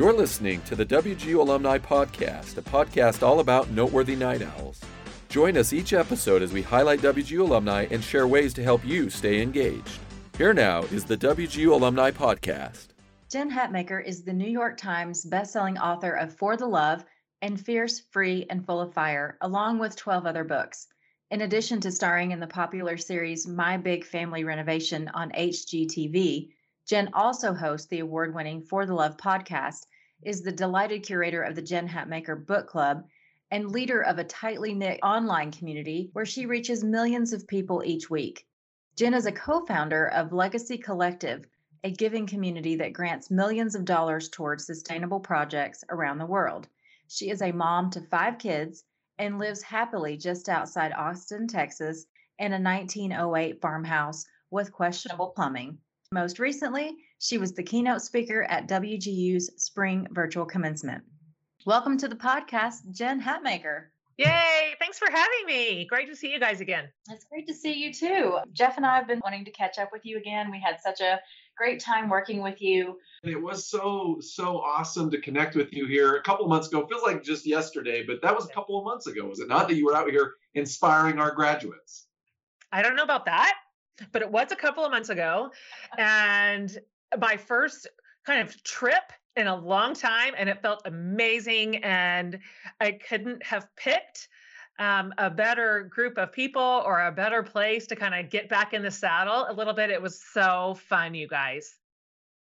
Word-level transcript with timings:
You're 0.00 0.14
listening 0.14 0.62
to 0.62 0.74
the 0.74 0.86
WGU 0.86 1.34
Alumni 1.34 1.76
Podcast, 1.76 2.56
a 2.56 2.62
podcast 2.62 3.22
all 3.22 3.40
about 3.40 3.68
noteworthy 3.68 4.16
night 4.16 4.40
owls. 4.40 4.80
Join 5.28 5.58
us 5.58 5.74
each 5.74 5.92
episode 5.92 6.40
as 6.40 6.54
we 6.54 6.62
highlight 6.62 7.00
WGU 7.00 7.40
alumni 7.40 7.86
and 7.90 8.02
share 8.02 8.26
ways 8.26 8.54
to 8.54 8.62
help 8.62 8.82
you 8.82 9.10
stay 9.10 9.42
engaged. 9.42 9.98
Here 10.38 10.54
now 10.54 10.84
is 10.84 11.04
the 11.04 11.18
WGU 11.18 11.72
Alumni 11.72 12.12
Podcast. 12.12 12.94
Jen 13.30 13.50
Hatmaker 13.50 14.02
is 14.02 14.22
the 14.22 14.32
New 14.32 14.48
York 14.48 14.78
Times 14.78 15.26
bestselling 15.26 15.78
author 15.78 16.12
of 16.12 16.34
For 16.34 16.56
the 16.56 16.66
Love 16.66 17.04
and 17.42 17.60
Fierce, 17.60 18.00
Free, 18.10 18.46
and 18.48 18.64
Full 18.64 18.80
of 18.80 18.94
Fire, 18.94 19.36
along 19.42 19.80
with 19.80 19.96
12 19.96 20.24
other 20.24 20.44
books. 20.44 20.86
In 21.30 21.42
addition 21.42 21.78
to 21.82 21.92
starring 21.92 22.30
in 22.30 22.40
the 22.40 22.46
popular 22.46 22.96
series 22.96 23.46
My 23.46 23.76
Big 23.76 24.06
Family 24.06 24.44
Renovation 24.44 25.10
on 25.12 25.30
HGTV, 25.32 26.48
Jen 26.86 27.10
also 27.12 27.52
hosts 27.52 27.86
the 27.86 28.00
award 28.00 28.34
winning 28.34 28.62
For 28.62 28.86
the 28.86 28.94
Love 28.94 29.18
podcast, 29.18 29.86
is 30.22 30.42
the 30.42 30.52
delighted 30.52 31.02
curator 31.02 31.42
of 31.42 31.54
the 31.54 31.62
Jen 31.62 31.88
Hatmaker 31.88 32.46
Book 32.46 32.66
Club, 32.66 33.04
and 33.50 33.70
leader 33.70 34.02
of 34.02 34.18
a 34.18 34.24
tightly 34.24 34.74
knit 34.74 35.00
online 35.02 35.50
community 35.50 36.10
where 36.12 36.26
she 36.26 36.46
reaches 36.46 36.84
millions 36.84 37.32
of 37.32 37.48
people 37.48 37.82
each 37.84 38.08
week. 38.08 38.46
Jen 38.96 39.14
is 39.14 39.26
a 39.26 39.32
co 39.32 39.64
founder 39.64 40.08
of 40.08 40.32
Legacy 40.32 40.78
Collective, 40.78 41.46
a 41.82 41.90
giving 41.90 42.26
community 42.26 42.76
that 42.76 42.92
grants 42.92 43.30
millions 43.30 43.74
of 43.74 43.84
dollars 43.84 44.28
towards 44.28 44.66
sustainable 44.66 45.20
projects 45.20 45.82
around 45.88 46.18
the 46.18 46.26
world. 46.26 46.68
She 47.08 47.30
is 47.30 47.42
a 47.42 47.52
mom 47.52 47.90
to 47.90 48.00
five 48.02 48.38
kids 48.38 48.84
and 49.18 49.38
lives 49.38 49.62
happily 49.62 50.16
just 50.16 50.48
outside 50.48 50.92
Austin, 50.92 51.48
Texas, 51.48 52.06
in 52.38 52.52
a 52.52 52.60
1908 52.60 53.60
farmhouse 53.60 54.24
with 54.50 54.72
questionable 54.72 55.28
plumbing. 55.28 55.78
Most 56.12 56.38
recently, 56.38 56.96
she 57.22 57.36
was 57.36 57.52
the 57.52 57.62
keynote 57.62 58.00
speaker 58.00 58.44
at 58.44 58.66
WGU's 58.66 59.50
Spring 59.62 60.08
Virtual 60.10 60.46
Commencement. 60.46 61.04
Welcome 61.66 61.98
to 61.98 62.08
the 62.08 62.16
podcast, 62.16 62.90
Jen 62.92 63.20
Hatmaker. 63.20 63.88
Yay! 64.16 64.74
Thanks 64.78 64.98
for 64.98 65.10
having 65.10 65.46
me. 65.46 65.84
Great 65.84 66.08
to 66.08 66.16
see 66.16 66.32
you 66.32 66.40
guys 66.40 66.62
again. 66.62 66.88
It's 67.10 67.26
great 67.26 67.46
to 67.48 67.52
see 67.52 67.74
you 67.74 67.92
too. 67.92 68.38
Jeff 68.54 68.78
and 68.78 68.86
I 68.86 68.96
have 68.96 69.06
been 69.06 69.20
wanting 69.22 69.44
to 69.44 69.50
catch 69.50 69.78
up 69.78 69.90
with 69.92 70.06
you 70.06 70.16
again. 70.16 70.50
We 70.50 70.60
had 70.60 70.80
such 70.80 71.02
a 71.02 71.20
great 71.58 71.78
time 71.78 72.08
working 72.08 72.42
with 72.42 72.62
you. 72.62 72.96
It 73.22 73.40
was 73.40 73.66
so 73.66 74.16
so 74.20 74.56
awesome 74.56 75.10
to 75.10 75.20
connect 75.20 75.54
with 75.54 75.74
you 75.74 75.86
here 75.86 76.16
a 76.16 76.22
couple 76.22 76.46
of 76.46 76.48
months 76.48 76.68
ago. 76.68 76.80
It 76.80 76.88
Feels 76.88 77.02
like 77.02 77.22
just 77.22 77.46
yesterday, 77.46 78.02
but 78.02 78.22
that 78.22 78.34
was 78.34 78.46
a 78.46 78.52
couple 78.54 78.78
of 78.78 78.84
months 78.86 79.06
ago, 79.06 79.26
was 79.26 79.40
it 79.40 79.48
not? 79.48 79.68
That 79.68 79.74
you 79.74 79.84
were 79.84 79.94
out 79.94 80.08
here 80.08 80.36
inspiring 80.54 81.18
our 81.18 81.34
graduates. 81.34 82.06
I 82.72 82.80
don't 82.80 82.96
know 82.96 83.02
about 83.02 83.26
that, 83.26 83.56
but 84.10 84.22
it 84.22 84.30
was 84.30 84.52
a 84.52 84.56
couple 84.56 84.86
of 84.86 84.90
months 84.90 85.10
ago, 85.10 85.50
and 85.98 86.78
my 87.18 87.36
first 87.36 87.88
kind 88.26 88.46
of 88.46 88.62
trip 88.62 89.12
in 89.36 89.46
a 89.46 89.56
long 89.56 89.94
time, 89.94 90.34
and 90.36 90.48
it 90.48 90.60
felt 90.60 90.82
amazing. 90.84 91.76
And 91.84 92.38
I 92.80 92.92
couldn't 92.92 93.44
have 93.44 93.66
picked 93.76 94.28
um, 94.78 95.12
a 95.18 95.30
better 95.30 95.90
group 95.92 96.18
of 96.18 96.32
people 96.32 96.82
or 96.84 97.06
a 97.06 97.12
better 97.12 97.42
place 97.42 97.86
to 97.88 97.96
kind 97.96 98.14
of 98.14 98.30
get 98.30 98.48
back 98.48 98.72
in 98.72 98.82
the 98.82 98.90
saddle 98.90 99.46
a 99.48 99.52
little 99.52 99.74
bit. 99.74 99.90
It 99.90 100.00
was 100.00 100.22
so 100.32 100.76
fun, 100.88 101.14
you 101.14 101.28
guys. 101.28 101.76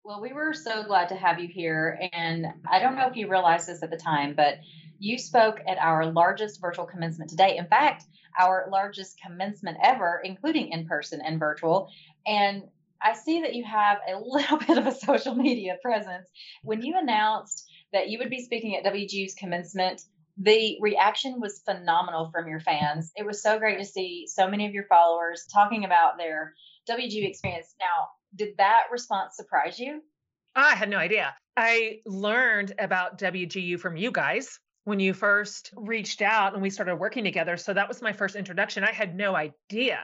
Well, 0.05 0.23
we 0.23 0.33
were 0.33 0.55
so 0.55 0.85
glad 0.85 1.09
to 1.11 1.17
have 1.17 1.39
you 1.39 1.49
here. 1.49 1.99
And 2.13 2.47
I 2.71 2.79
don't 2.79 2.97
know 2.97 3.09
if 3.09 3.17
you 3.17 3.29
realized 3.29 3.69
this 3.69 3.83
at 3.83 3.91
the 3.91 3.97
time, 3.97 4.35
but 4.35 4.59
you 4.99 5.19
spoke 5.19 5.61
at 5.69 5.79
our 5.79 6.07
largest 6.07 6.61
virtual 6.61 6.87
commencement 6.87 7.31
to 7.31 7.37
date. 7.37 7.59
In 7.59 7.67
fact, 7.67 8.05
our 8.39 8.69
largest 8.71 9.21
commencement 9.21 9.77
ever, 9.83 10.23
including 10.25 10.71
in 10.71 10.87
person 10.87 11.21
and 11.21 11.39
virtual. 11.39 11.91
And 12.27 12.63
I 13.03 13.15
see 13.15 13.43
that 13.43 13.55
you 13.55 13.65
have 13.65 13.99
a 14.09 14.19
little 14.23 14.59
bit 14.59 14.79
of 14.79 14.87
a 14.87 14.95
social 14.95 15.35
media 15.35 15.77
presence. 15.83 16.29
When 16.63 16.83
you 16.83 16.99
announced 16.99 17.69
that 17.93 18.09
you 18.09 18.19
would 18.19 18.31
be 18.31 18.45
speaking 18.45 18.77
at 18.77 18.85
WGU's 18.85 19.35
commencement, 19.35 20.03
the 20.37 20.79
reaction 20.81 21.41
was 21.41 21.63
phenomenal 21.65 22.31
from 22.31 22.49
your 22.49 22.61
fans. 22.61 23.11
It 23.17 23.27
was 23.27 23.43
so 23.43 23.59
great 23.59 23.79
to 23.79 23.85
see 23.85 24.27
so 24.29 24.49
many 24.49 24.67
of 24.67 24.73
your 24.73 24.85
followers 24.85 25.47
talking 25.53 25.85
about 25.85 26.17
their 26.17 26.55
WGU 26.89 27.29
experience. 27.29 27.75
Now, 27.81 28.09
did 28.37 28.57
that 28.59 28.85
response 28.93 29.37
surprise 29.37 29.79
you? 29.79 30.01
I 30.55 30.75
had 30.75 30.89
no 30.89 30.97
idea. 30.97 31.35
I 31.57 32.01
learned 32.07 32.75
about 32.79 33.19
WGU 33.19 33.81
from 33.81 33.97
you 33.97 34.13
guys 34.13 34.61
when 34.85 35.01
you 35.01 35.13
first 35.13 35.71
reached 35.77 36.23
out 36.23 36.55
and 36.55 36.63
we 36.63 36.71
started 36.71 36.97
working 36.97 37.25
together. 37.25 37.57
So 37.57 37.75
that 37.75 37.89
was 37.89 38.01
my 38.01 38.13
first 38.13 38.37
introduction. 38.37 38.85
I 38.85 38.93
had 38.93 39.17
no 39.17 39.35
idea 39.35 39.99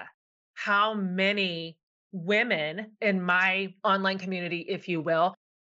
how 0.54 0.94
many 0.94 1.78
women 2.14 2.92
in 3.02 3.20
my 3.20 3.74
online 3.82 4.18
community, 4.18 4.60
if 4.60 4.88
you 4.88 5.00
will, 5.00 5.34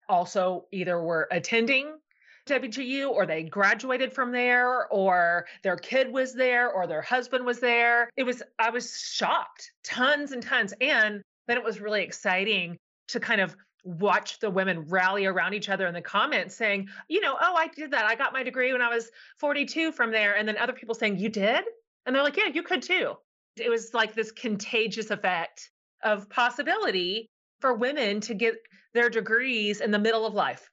also 0.10 0.66
either 0.72 1.02
were 1.02 1.28
attending 1.32 1.98
WGU 2.46 3.10
or 3.10 3.26
they 3.26 3.44
graduated 3.44 4.14
from 4.14 4.32
there 4.32 4.88
or 4.88 5.48
their 5.64 5.78
kid 5.78 6.12
was 6.12 6.34
there 6.34 6.70
or 6.70 6.86
their 6.86 7.02
husband 7.02 7.46
was 7.46 7.60
there. 7.60 8.10
It 8.18 8.24
was, 8.24 8.44
I 8.60 8.70
was 8.70 9.00
shocked, 9.00 9.72
tons 9.84 10.32
and 10.34 10.44
tons. 10.44 10.74
And 10.82 11.24
then 11.48 11.58
it 11.58 11.64
was 11.64 11.80
really 11.80 12.04
exciting 12.04 12.78
to 13.08 13.20
kind 13.20 13.42
of 13.42 13.56
watch 13.84 14.40
the 14.40 14.50
women 14.50 14.82
rally 14.90 15.26
around 15.26 15.54
each 15.54 15.70
other 15.70 15.88
in 15.88 15.94
the 15.94 16.02
comments 16.02 16.56
saying, 16.56 16.90
you 17.08 17.22
know, 17.22 17.36
oh, 17.40 17.56
I 17.56 17.68
did 17.68 17.92
that. 17.92 18.06
I 18.06 18.16
got 18.16 18.34
my 18.34 18.44
degree 18.44 18.74
when 18.74 18.82
I 18.82 18.90
was 18.90 19.10
42 19.40 19.94
from 19.94 20.12
there. 20.12 20.36
And 20.36 20.48
then 20.48 20.58
other 20.58 20.74
people 20.74 20.96
saying, 20.96 21.18
you 21.18 21.30
did? 21.30 21.64
And 22.06 22.14
they're 22.16 22.24
like, 22.24 22.38
yeah, 22.38 22.48
you 22.54 22.62
could 22.62 22.82
too. 22.82 23.14
It 23.58 23.70
was 23.70 23.94
like 23.94 24.14
this 24.14 24.32
contagious 24.32 25.12
effect 25.12 25.72
of 26.06 26.30
possibility 26.30 27.30
for 27.60 27.74
women 27.74 28.22
to 28.22 28.34
get 28.34 28.56
their 28.94 29.10
degrees 29.10 29.82
in 29.82 29.92
the 29.92 30.00
middle 30.00 30.26
of 30.26 30.34
life. 30.34 30.70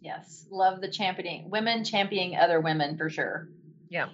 Yes, 0.00 0.46
love 0.50 0.80
the 0.80 0.90
championing, 0.90 1.50
women 1.50 1.84
championing 1.84 2.36
other 2.36 2.60
women 2.60 2.96
for 2.96 3.10
sure. 3.10 3.48
Yeah. 3.88 4.08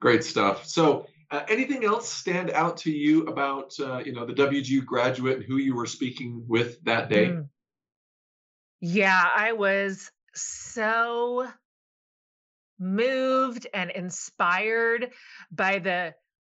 Great 0.00 0.22
stuff. 0.24 0.66
So, 0.66 1.06
uh, 1.30 1.42
anything 1.48 1.84
else 1.84 2.10
stand 2.10 2.50
out 2.50 2.78
to 2.78 2.90
you 2.90 3.26
about 3.26 3.72
uh, 3.78 3.98
you 3.98 4.12
know 4.12 4.26
the 4.26 4.32
WGU 4.32 4.84
graduate 4.84 5.36
and 5.36 5.44
who 5.44 5.58
you 5.58 5.74
were 5.74 5.86
speaking 5.86 6.44
with 6.48 6.82
that 6.84 7.08
day? 7.08 7.26
Mm. 7.26 7.48
Yeah, 8.80 9.28
I 9.36 9.52
was 9.52 10.10
so 10.34 11.46
moved 12.78 13.66
and 13.74 13.90
inspired 13.90 15.10
by 15.52 15.78
the 15.80 16.14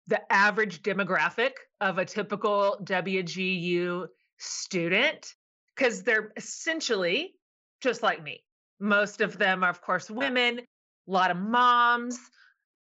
the 0.08 0.22
average 0.32 0.82
demographic 0.82 1.52
of 1.80 1.98
a 1.98 2.06
typical 2.06 2.78
WGU 2.84 4.08
student 4.38 5.34
because 5.76 6.04
they're 6.04 6.32
essentially 6.36 7.34
just 7.82 8.04
like 8.04 8.22
me. 8.22 8.44
Most 8.80 9.22
of 9.22 9.38
them 9.38 9.64
are, 9.64 9.70
of 9.70 9.82
course, 9.82 10.10
women, 10.10 10.60
a 10.60 11.12
lot 11.12 11.32
of 11.32 11.38
moms. 11.38 12.20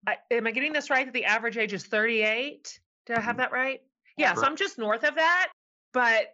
I, 0.07 0.17
am 0.31 0.47
I 0.47 0.51
getting 0.51 0.73
this 0.73 0.91
right? 0.91 1.07
That 1.07 1.15
the 1.15 1.25
average 1.25 1.57
age 1.57 1.73
is 1.73 1.85
38? 1.85 2.81
Did 3.07 3.17
I 3.17 3.21
have 3.21 3.33
mm-hmm. 3.33 3.39
that 3.39 3.53
right? 3.53 3.81
Yeah, 4.17 4.35
so 4.35 4.43
I'm 4.43 4.57
just 4.57 4.79
north 4.79 5.05
of 5.05 5.17
that. 5.17 5.49
But 5.93 6.27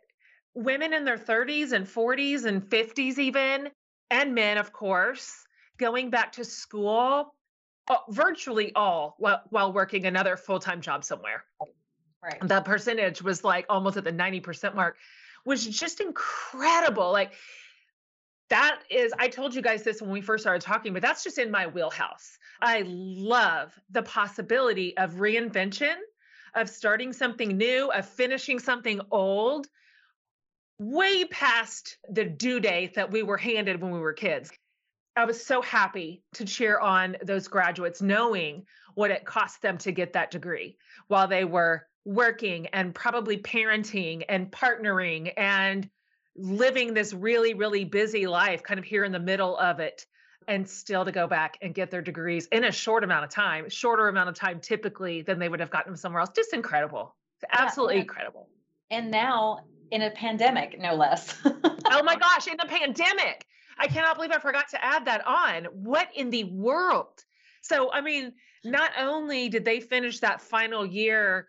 women 0.54 0.92
in 0.92 1.04
their 1.04 1.18
30s 1.18 1.72
and 1.72 1.86
40s 1.86 2.44
and 2.44 2.62
50s, 2.62 3.18
even, 3.18 3.68
and 4.10 4.34
men, 4.34 4.58
of 4.58 4.72
course, 4.72 5.30
going 5.78 6.10
back 6.10 6.32
to 6.32 6.44
school 6.44 7.34
Uh, 7.88 7.96
virtually 8.10 8.72
all 8.74 9.16
while, 9.18 9.42
while 9.50 9.72
working 9.72 10.06
another 10.06 10.36
full-time 10.36 10.80
job 10.80 11.04
somewhere. 11.04 11.44
Right. 12.22 12.38
That 12.42 12.64
percentage 12.64 13.22
was 13.22 13.42
like 13.42 13.66
almost 13.68 13.96
at 13.96 14.04
the 14.04 14.12
90% 14.12 14.74
mark, 14.74 14.96
which 15.44 15.66
was 15.66 15.78
just 15.78 16.00
incredible. 16.00 17.10
Like 17.10 17.32
that 18.50 18.80
is, 18.90 19.12
I 19.18 19.28
told 19.28 19.54
you 19.54 19.62
guys 19.62 19.82
this 19.82 20.02
when 20.02 20.10
we 20.10 20.20
first 20.20 20.42
started 20.42 20.60
talking, 20.60 20.92
but 20.92 21.02
that's 21.02 21.24
just 21.24 21.38
in 21.38 21.50
my 21.50 21.66
wheelhouse. 21.66 22.36
I 22.60 22.84
love 22.86 23.72
the 23.90 24.02
possibility 24.02 24.96
of 24.96 25.14
reinvention, 25.14 25.94
of 26.54 26.68
starting 26.68 27.12
something 27.12 27.56
new, 27.56 27.90
of 27.90 28.06
finishing 28.06 28.58
something 28.58 29.00
old, 29.10 29.68
way 30.78 31.24
past 31.24 31.98
the 32.08 32.24
due 32.24 32.60
date 32.60 32.94
that 32.94 33.10
we 33.10 33.22
were 33.22 33.36
handed 33.36 33.80
when 33.80 33.92
we 33.92 34.00
were 34.00 34.12
kids. 34.12 34.50
I 35.16 35.24
was 35.24 35.44
so 35.44 35.60
happy 35.60 36.22
to 36.34 36.44
cheer 36.44 36.78
on 36.78 37.16
those 37.22 37.48
graduates, 37.48 38.00
knowing 38.00 38.66
what 38.94 39.10
it 39.10 39.24
cost 39.24 39.62
them 39.62 39.78
to 39.78 39.92
get 39.92 40.12
that 40.12 40.30
degree 40.30 40.76
while 41.08 41.28
they 41.28 41.44
were 41.44 41.86
working 42.04 42.66
and 42.68 42.94
probably 42.94 43.38
parenting 43.38 44.24
and 44.28 44.50
partnering 44.50 45.32
and 45.36 45.88
living 46.36 46.94
this 46.94 47.12
really, 47.12 47.54
really 47.54 47.84
busy 47.84 48.26
life, 48.26 48.62
kind 48.62 48.78
of 48.78 48.84
here 48.84 49.04
in 49.04 49.12
the 49.12 49.18
middle 49.18 49.56
of 49.58 49.80
it, 49.80 50.06
and 50.48 50.68
still 50.68 51.04
to 51.04 51.12
go 51.12 51.26
back 51.26 51.58
and 51.60 51.74
get 51.74 51.90
their 51.90 52.02
degrees 52.02 52.46
in 52.52 52.64
a 52.64 52.72
short 52.72 53.04
amount 53.04 53.24
of 53.24 53.30
time, 53.30 53.68
shorter 53.68 54.08
amount 54.08 54.28
of 54.28 54.34
time 54.34 54.60
typically 54.60 55.22
than 55.22 55.38
they 55.38 55.48
would 55.48 55.60
have 55.60 55.70
gotten 55.70 55.92
them 55.92 55.96
somewhere 55.96 56.20
else. 56.20 56.30
Just 56.34 56.52
incredible. 56.54 57.14
Absolutely 57.52 57.96
yeah. 57.96 58.02
incredible. 58.02 58.48
And 58.90 59.10
now 59.10 59.64
in 59.90 60.02
a 60.02 60.10
pandemic, 60.10 60.78
no 60.78 60.94
less. 60.94 61.34
oh 61.44 62.02
my 62.02 62.16
gosh, 62.16 62.46
in 62.46 62.58
a 62.60 62.66
pandemic. 62.66 63.46
I 63.80 63.86
cannot 63.86 64.16
believe 64.16 64.30
I 64.30 64.38
forgot 64.38 64.68
to 64.70 64.84
add 64.84 65.06
that 65.06 65.26
on. 65.26 65.64
What 65.72 66.08
in 66.14 66.28
the 66.28 66.44
world? 66.44 67.24
So, 67.62 67.90
I 67.90 68.02
mean, 68.02 68.34
not 68.62 68.90
only 68.98 69.48
did 69.48 69.64
they 69.64 69.80
finish 69.80 70.20
that 70.20 70.42
final 70.42 70.84
year 70.84 71.48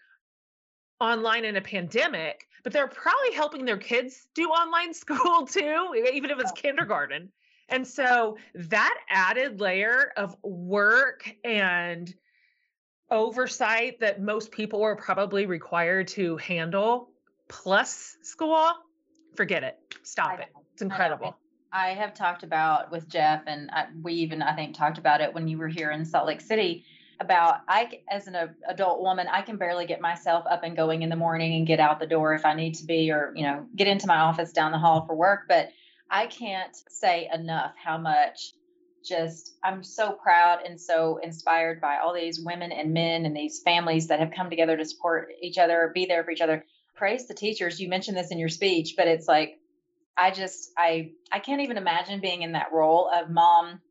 online 1.01 1.43
in 1.43 1.57
a 1.57 1.61
pandemic, 1.61 2.47
but 2.63 2.71
they're 2.71 2.87
probably 2.87 3.33
helping 3.33 3.65
their 3.65 3.77
kids 3.77 4.27
do 4.33 4.45
online 4.45 4.93
school 5.03 5.45
too, 5.45 5.93
even 6.13 6.29
if 6.29 6.39
it's 6.39 6.53
kindergarten. 6.53 7.29
And 7.67 7.85
so 7.85 8.37
that 8.55 8.97
added 9.09 9.59
layer 9.59 10.11
of 10.15 10.35
work 10.43 11.29
and 11.43 12.13
oversight 13.09 13.99
that 13.99 14.21
most 14.21 14.51
people 14.51 14.79
were 14.79 14.95
probably 14.95 15.45
required 15.45 16.07
to 16.09 16.37
handle 16.37 17.09
plus 17.49 18.15
school, 18.23 18.71
forget 19.35 19.63
it. 19.63 19.77
Stop 20.03 20.39
it. 20.39 20.47
It's 20.73 20.81
incredible. 20.81 21.37
I 21.73 21.89
have 21.89 22.13
talked 22.13 22.43
about 22.43 22.91
with 22.91 23.07
Jeff, 23.07 23.43
and 23.47 23.69
I, 23.71 23.85
we 24.01 24.13
even, 24.15 24.41
I 24.41 24.55
think, 24.55 24.75
talked 24.75 24.97
about 24.97 25.21
it 25.21 25.33
when 25.33 25.47
you 25.47 25.57
were 25.57 25.67
here 25.67 25.91
in 25.91 26.03
Salt 26.05 26.27
Lake 26.27 26.41
City 26.41 26.85
about 27.19 27.61
I, 27.67 28.01
as 28.09 28.27
an 28.27 28.35
adult 28.67 29.01
woman, 29.01 29.27
I 29.31 29.41
can 29.41 29.57
barely 29.57 29.85
get 29.85 30.01
myself 30.01 30.43
up 30.49 30.63
and 30.63 30.75
going 30.75 31.03
in 31.03 31.09
the 31.09 31.15
morning 31.15 31.53
and 31.53 31.67
get 31.67 31.79
out 31.79 31.99
the 31.99 32.07
door 32.07 32.33
if 32.33 32.45
I 32.45 32.55
need 32.55 32.73
to 32.75 32.85
be, 32.85 33.11
or, 33.11 33.31
you 33.35 33.43
know, 33.43 33.65
get 33.75 33.87
into 33.87 34.07
my 34.07 34.17
office 34.17 34.51
down 34.51 34.71
the 34.71 34.79
hall 34.79 35.05
for 35.05 35.15
work. 35.15 35.41
But 35.47 35.69
I 36.09 36.25
can't 36.25 36.75
say 36.89 37.29
enough 37.33 37.73
how 37.81 37.97
much 37.97 38.53
just 39.03 39.55
I'm 39.63 39.83
so 39.83 40.11
proud 40.11 40.59
and 40.65 40.79
so 40.79 41.19
inspired 41.23 41.79
by 41.79 41.97
all 41.97 42.13
these 42.13 42.39
women 42.39 42.71
and 42.71 42.93
men 42.93 43.25
and 43.25 43.35
these 43.35 43.61
families 43.63 44.07
that 44.07 44.19
have 44.19 44.31
come 44.35 44.49
together 44.49 44.75
to 44.77 44.85
support 44.85 45.29
each 45.41 45.57
other, 45.57 45.91
be 45.93 46.05
there 46.05 46.23
for 46.23 46.31
each 46.31 46.41
other. 46.41 46.65
Praise 46.95 47.27
the 47.27 47.33
teachers. 47.33 47.79
You 47.79 47.87
mentioned 47.87 48.17
this 48.17 48.31
in 48.31 48.39
your 48.39 48.49
speech, 48.49 48.95
but 48.97 49.07
it's 49.07 49.27
like 49.27 49.57
I 50.17 50.31
just 50.31 50.71
I 50.77 51.11
I 51.31 51.39
can't 51.39 51.61
even 51.61 51.77
imagine 51.77 52.19
being 52.19 52.41
in 52.41 52.51
that 52.53 52.71
role 52.71 53.09
of 53.13 53.29
mom, 53.29 53.81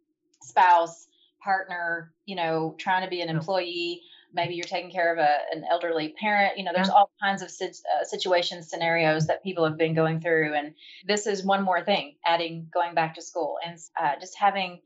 spouse, 0.43 1.08
partner, 1.43 2.12
you 2.26 2.37
know, 2.37 2.75
trying 2.78 3.05
to 3.05 3.11
be 3.11 3.20
an 3.20 3.28
employee. 3.28 4.02
Maybe 4.32 4.55
you're 4.55 4.64
taking 4.64 4.93
care 4.93 5.12
of 5.12 5.19
a, 5.19 5.38
an 5.52 5.64
elderly 5.69 6.14
parent. 6.20 6.56
You 6.56 6.64
know, 6.64 6.70
there's 6.72 6.88
all 6.88 7.11
kinds 7.20 7.43
of 7.43 7.49
uh, 7.49 8.05
situations, 8.05 8.69
scenarios 8.69 9.26
that 9.26 9.43
people 9.43 9.64
have 9.64 9.76
been 9.76 9.94
going 9.94 10.20
through. 10.20 10.55
And 10.55 10.75
this 11.05 11.26
is 11.26 11.44
one 11.44 11.64
more 11.64 11.82
thing, 11.82 12.14
adding 12.25 12.69
going 12.72 12.94
back 12.94 13.17
to 13.17 13.22
school 13.22 13.56
and 13.67 13.76
uh, 14.00 14.20
just 14.20 14.38
having 14.38 14.82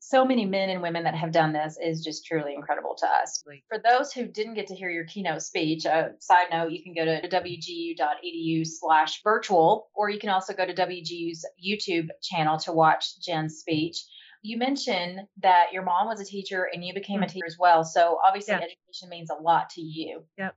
so 0.00 0.24
many 0.24 0.46
men 0.46 0.70
and 0.70 0.80
women 0.80 1.04
that 1.04 1.14
have 1.14 1.30
done 1.30 1.52
this 1.52 1.78
is 1.80 2.02
just 2.02 2.24
truly 2.24 2.54
incredible 2.54 2.96
to 2.98 3.06
us. 3.06 3.44
For 3.68 3.78
those 3.78 4.12
who 4.12 4.26
didn't 4.26 4.54
get 4.54 4.66
to 4.68 4.74
hear 4.74 4.88
your 4.88 5.04
keynote 5.04 5.42
speech, 5.42 5.84
a 5.84 5.94
uh, 5.94 6.08
side 6.18 6.46
note, 6.50 6.72
you 6.72 6.82
can 6.82 6.94
go 6.94 7.04
to 7.04 7.28
wgu.edu 7.28 8.66
slash 8.66 9.22
virtual, 9.22 9.90
or 9.94 10.08
you 10.08 10.18
can 10.18 10.30
also 10.30 10.54
go 10.54 10.64
to 10.64 10.74
WGU's 10.74 11.44
YouTube 11.62 12.08
channel 12.22 12.58
to 12.60 12.72
watch 12.72 13.20
Jen's 13.20 13.58
speech. 13.58 14.02
You 14.42 14.56
mentioned 14.56 15.20
that 15.42 15.66
your 15.70 15.82
mom 15.82 16.06
was 16.06 16.18
a 16.18 16.24
teacher 16.24 16.66
and 16.72 16.82
you 16.82 16.94
became 16.94 17.16
mm-hmm. 17.16 17.24
a 17.24 17.28
teacher 17.28 17.46
as 17.46 17.56
well. 17.58 17.84
So 17.84 18.18
obviously 18.26 18.54
yeah. 18.54 18.60
education 18.60 19.10
means 19.10 19.28
a 19.30 19.40
lot 19.40 19.68
to 19.70 19.82
you. 19.82 20.24
Yep. 20.38 20.56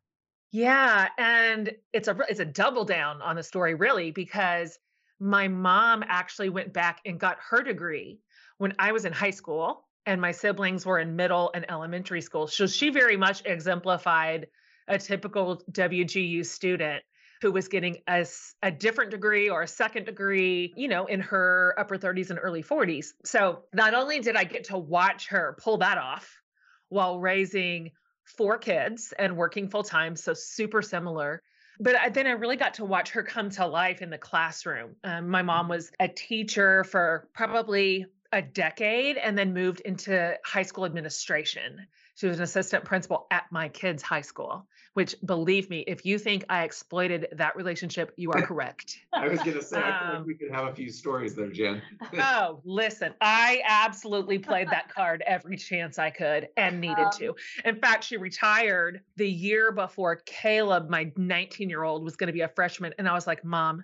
Yeah, 0.53 1.09
and 1.17 1.71
it's 1.91 2.07
a 2.07 2.15
it's 2.29 2.39
a 2.39 2.45
double 2.45 2.85
down 2.85 3.21
on 3.23 3.35
the 3.35 3.43
story 3.43 3.73
really 3.73 4.11
because 4.11 4.77
my 5.19 5.47
mom 5.47 6.03
actually 6.07 6.49
went 6.49 6.71
back 6.71 7.01
and 7.05 7.19
got 7.19 7.37
her 7.49 7.63
degree 7.63 8.19
when 8.63 8.73
I 8.79 8.93
was 8.93 9.03
in 9.03 9.11
high 9.11 9.31
school 9.31 9.83
and 10.05 10.21
my 10.21 10.31
siblings 10.31 10.85
were 10.85 10.97
in 10.97 11.17
middle 11.17 11.51
and 11.53 11.69
elementary 11.69 12.21
school. 12.21 12.47
So 12.47 12.65
she 12.65 12.91
very 12.91 13.17
much 13.17 13.41
exemplified 13.43 14.47
a 14.87 14.97
typical 14.97 15.61
WGU 15.69 16.45
student 16.45 17.03
who 17.41 17.51
was 17.51 17.67
getting 17.67 17.97
a, 18.07 18.25
a 18.61 18.71
different 18.71 19.11
degree 19.11 19.49
or 19.49 19.63
a 19.63 19.67
second 19.67 20.05
degree, 20.05 20.73
you 20.77 20.87
know, 20.87 21.07
in 21.07 21.19
her 21.19 21.75
upper 21.77 21.97
30s 21.97 22.29
and 22.29 22.39
early 22.41 22.63
40s. 22.63 23.07
So 23.25 23.63
not 23.73 23.93
only 23.93 24.21
did 24.21 24.37
I 24.37 24.45
get 24.45 24.63
to 24.65 24.77
watch 24.77 25.27
her 25.27 25.57
pull 25.61 25.79
that 25.79 25.97
off 25.97 26.33
while 26.87 27.19
raising 27.19 27.91
four 28.23 28.57
kids 28.57 29.13
and 29.19 29.35
working 29.35 29.67
full 29.67 29.83
time, 29.83 30.15
so 30.15 30.33
super 30.33 30.81
similar. 30.81 31.41
But 31.81 31.97
I, 31.97 32.07
then 32.07 32.27
I 32.27 32.31
really 32.31 32.55
got 32.55 32.75
to 32.75 32.85
watch 32.85 33.09
her 33.11 33.23
come 33.23 33.49
to 33.49 33.67
life 33.67 34.01
in 34.01 34.09
the 34.09 34.17
classroom. 34.17 34.95
Um, 35.03 35.27
my 35.27 35.41
mom 35.41 35.67
was 35.67 35.91
a 35.99 36.07
teacher 36.07 36.85
for 36.85 37.27
probably 37.33 38.05
a 38.33 38.41
decade 38.41 39.15
and 39.15 39.37
then 39.37 39.53
moved 39.53 39.79
into 39.81 40.35
high 40.43 40.63
school 40.63 40.85
administration. 40.85 41.85
She 42.15 42.25
was 42.27 42.37
an 42.37 42.43
assistant 42.43 42.83
principal 42.83 43.27
at 43.29 43.45
my 43.51 43.69
kids' 43.69 44.01
high 44.01 44.21
school, 44.21 44.67
which 44.95 45.15
believe 45.23 45.69
me, 45.69 45.83
if 45.85 46.03
you 46.03 46.17
think 46.17 46.43
I 46.49 46.63
exploited 46.63 47.27
that 47.33 47.55
relationship, 47.55 48.11
you 48.17 48.31
are 48.31 48.41
correct. 48.41 48.99
I 49.13 49.27
was 49.27 49.39
going 49.39 49.53
to 49.57 49.63
say, 49.63 49.77
I 49.77 49.99
feel 49.99 50.17
like 50.19 50.25
we 50.25 50.33
could 50.33 50.51
have 50.51 50.65
a 50.65 50.73
few 50.73 50.89
stories 50.89 51.35
there, 51.35 51.49
Jen. 51.49 51.81
oh, 52.19 52.59
listen, 52.65 53.13
I 53.21 53.61
absolutely 53.67 54.39
played 54.39 54.69
that 54.71 54.93
card 54.93 55.23
every 55.27 55.57
chance 55.57 55.99
I 55.99 56.09
could 56.09 56.49
and 56.57 56.81
needed 56.81 57.05
um, 57.05 57.11
to. 57.19 57.35
In 57.65 57.75
fact, 57.75 58.03
she 58.03 58.17
retired 58.17 59.01
the 59.15 59.29
year 59.29 59.71
before 59.71 60.15
Caleb, 60.25 60.89
my 60.89 61.11
19 61.15 61.69
year 61.69 61.83
old, 61.83 62.03
was 62.03 62.15
going 62.15 62.27
to 62.27 62.33
be 62.33 62.41
a 62.41 62.49
freshman. 62.49 62.93
And 62.97 63.07
I 63.07 63.13
was 63.13 63.27
like, 63.27 63.45
Mom, 63.45 63.83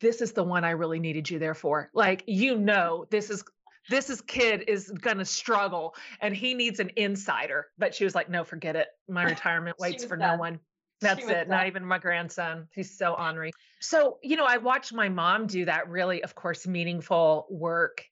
this 0.00 0.20
is 0.20 0.32
the 0.32 0.44
one 0.44 0.64
I 0.64 0.70
really 0.70 0.98
needed 0.98 1.30
you 1.30 1.38
there 1.38 1.54
for. 1.54 1.90
Like, 1.94 2.24
you 2.26 2.58
know, 2.58 3.06
this 3.10 3.30
is 3.30 3.44
this 3.88 4.10
is 4.10 4.20
kid 4.20 4.64
is 4.68 4.90
gonna 4.90 5.24
struggle 5.24 5.94
and 6.20 6.34
he 6.34 6.54
needs 6.54 6.80
an 6.80 6.90
insider. 6.96 7.66
But 7.78 7.94
she 7.94 8.04
was 8.04 8.14
like, 8.14 8.28
no, 8.28 8.44
forget 8.44 8.76
it. 8.76 8.88
My 9.08 9.24
retirement 9.34 9.78
waits 9.78 10.04
for 10.04 10.16
done. 10.16 10.36
no 10.36 10.40
one. 10.40 10.60
That's 11.00 11.24
it. 11.24 11.28
Done. 11.28 11.48
Not 11.48 11.66
even 11.66 11.84
my 11.84 11.98
grandson. 11.98 12.68
He's 12.72 12.96
so 12.96 13.14
ornery. 13.14 13.52
So, 13.80 14.18
you 14.22 14.36
know, 14.36 14.46
I 14.46 14.56
watched 14.56 14.92
my 14.92 15.08
mom 15.08 15.46
do 15.46 15.64
that 15.66 15.88
really, 15.88 16.22
of 16.22 16.34
course, 16.34 16.66
meaningful 16.66 17.46
work. 17.50 18.04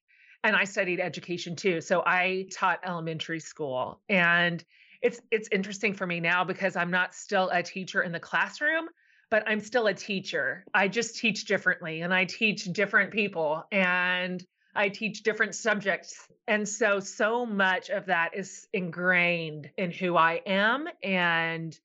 And 0.45 0.57
I 0.57 0.65
studied 0.65 1.01
education 1.01 1.57
too. 1.57 1.81
So 1.81 2.03
I 2.05 2.49
taught 2.53 2.81
elementary 2.85 3.41
school. 3.41 4.01
And 4.09 4.63
it's 5.01 5.21
it's 5.31 5.49
interesting 5.51 5.95
for 5.95 6.07
me 6.07 6.21
now 6.21 6.45
because 6.45 6.77
I'm 6.77 6.91
not 6.91 7.15
still 7.15 7.51
a 7.53 7.63
teacher 7.63 8.03
in 8.03 8.13
the 8.13 8.21
classroom, 8.21 8.87
but 9.31 9.43
I'm 9.47 9.61
still 9.61 9.87
a 9.87 9.95
teacher. 9.95 10.65
I 10.75 10.89
just 10.89 11.17
teach 11.17 11.45
differently 11.47 12.03
and 12.03 12.15
I 12.15 12.25
teach 12.25 12.65
different 12.67 13.13
people. 13.13 13.65
And 13.73 14.45
I 14.75 14.89
teach 14.89 15.23
different 15.23 15.55
subjects. 15.55 16.29
And 16.49 16.69
so, 16.69 17.01
so 17.01 17.47
much 17.47 17.91
of 17.91 18.07
that 18.07 18.31
is 18.35 18.67
ingrained 18.73 19.71
in 19.77 19.91
who 19.91 20.17
I 20.17 20.41
am 20.47 20.89
and 21.03 21.79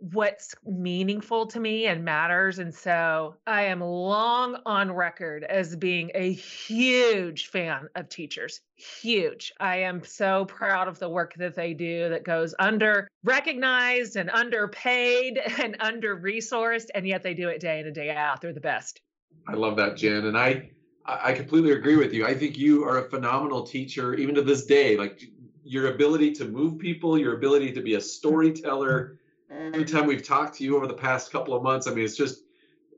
what's 0.00 0.52
meaningful 0.66 1.46
to 1.46 1.60
me 1.60 1.86
and 1.86 2.04
matters. 2.04 2.58
And 2.58 2.74
so, 2.74 3.36
I 3.46 3.66
am 3.66 3.80
long 3.80 4.56
on 4.66 4.90
record 4.90 5.44
as 5.44 5.76
being 5.76 6.10
a 6.14 6.32
huge 6.32 7.46
fan 7.46 7.88
of 7.94 8.08
teachers. 8.08 8.60
Huge. 8.74 9.52
I 9.60 9.78
am 9.78 10.04
so 10.04 10.44
proud 10.46 10.88
of 10.88 10.98
the 10.98 11.08
work 11.08 11.34
that 11.36 11.54
they 11.54 11.74
do 11.74 12.08
that 12.08 12.24
goes 12.24 12.54
under 12.58 13.08
recognized 13.22 14.16
and 14.16 14.28
underpaid 14.28 15.38
and 15.62 15.76
under 15.78 16.16
resourced. 16.16 16.88
And 16.94 17.06
yet 17.06 17.22
they 17.22 17.34
do 17.34 17.48
it 17.48 17.60
day 17.60 17.78
in 17.78 17.86
and 17.86 17.94
day 17.94 18.10
out. 18.10 18.40
They're 18.40 18.52
the 18.52 18.60
best. 18.60 19.00
I 19.48 19.54
love 19.54 19.76
that, 19.76 19.96
Jen. 19.96 20.26
And 20.26 20.36
I, 20.36 20.70
I 21.04 21.32
completely 21.32 21.72
agree 21.72 21.96
with 21.96 22.12
you. 22.12 22.24
I 22.26 22.34
think 22.34 22.56
you 22.56 22.84
are 22.84 22.98
a 22.98 23.10
phenomenal 23.10 23.62
teacher, 23.64 24.14
even 24.14 24.34
to 24.36 24.42
this 24.42 24.66
day. 24.66 24.96
Like 24.96 25.22
your 25.64 25.92
ability 25.92 26.32
to 26.32 26.44
move 26.44 26.78
people, 26.78 27.18
your 27.18 27.36
ability 27.36 27.72
to 27.72 27.80
be 27.80 27.94
a 27.94 28.00
storyteller. 28.00 29.18
Every 29.50 29.84
time 29.84 30.06
we've 30.06 30.22
talked 30.22 30.56
to 30.56 30.64
you 30.64 30.76
over 30.76 30.86
the 30.86 30.94
past 30.94 31.30
couple 31.30 31.54
of 31.54 31.62
months, 31.62 31.86
I 31.86 31.94
mean, 31.94 32.04
it's 32.04 32.16
just 32.16 32.44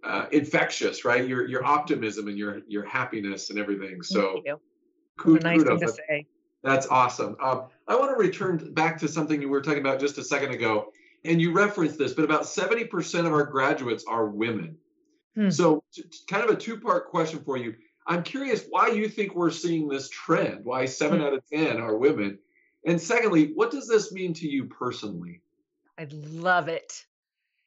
uh, 0.05 0.27
infectious, 0.33 1.05
right? 1.05 1.27
Your 1.27 1.49
your 1.49 1.65
optimism 1.65 2.29
and 2.29 2.39
your 2.39 2.61
your 2.69 2.85
happiness 2.85 3.51
and 3.51 3.59
everything. 3.59 4.03
So, 4.03 4.43
kudos. 5.17 5.43
Nice 5.43 5.63
thing 5.63 5.81
to 5.81 5.89
say. 5.89 6.27
That's 6.63 6.87
awesome. 6.87 7.37
Um, 7.43 7.65
I 7.89 7.97
want 7.97 8.11
to 8.11 8.17
return 8.17 8.73
back 8.75 8.99
to 8.99 9.09
something 9.09 9.41
you 9.41 9.49
were 9.49 9.61
talking 9.61 9.81
about 9.81 9.99
just 9.99 10.19
a 10.19 10.25
second 10.25 10.53
ago, 10.53 10.93
and 11.25 11.41
you 11.41 11.53
referenced 11.53 11.99
this, 11.99 12.13
but 12.13 12.25
about 12.25 12.47
seventy 12.47 12.85
percent 12.85 13.27
of 13.27 13.33
our 13.33 13.45
graduates 13.45 14.05
are 14.07 14.27
women. 14.27 14.77
Hmm. 15.35 15.51
So, 15.51 15.83
kind 16.29 16.45
of 16.45 16.51
a 16.51 16.57
two 16.57 16.79
part 16.79 17.09
question 17.09 17.43
for 17.45 17.57
you 17.57 17.75
I'm 18.07 18.23
curious 18.23 18.65
why 18.69 18.89
you 18.89 19.09
think 19.09 19.35
we're 19.35 19.51
seeing 19.51 19.89
this 19.89 20.09
trend, 20.09 20.65
why 20.65 20.85
seven 20.87 21.19
mm-hmm. 21.19 21.27
out 21.29 21.33
of 21.35 21.49
10 21.51 21.79
are 21.79 21.97
women. 21.97 22.39
And 22.87 23.01
secondly, 23.01 23.53
what 23.55 23.71
does 23.71 23.89
this 23.89 24.13
mean 24.13 24.35
to 24.35 24.49
you 24.49 24.67
personally? 24.67 25.41
I 25.99 26.07
love 26.11 26.69
it. 26.69 27.05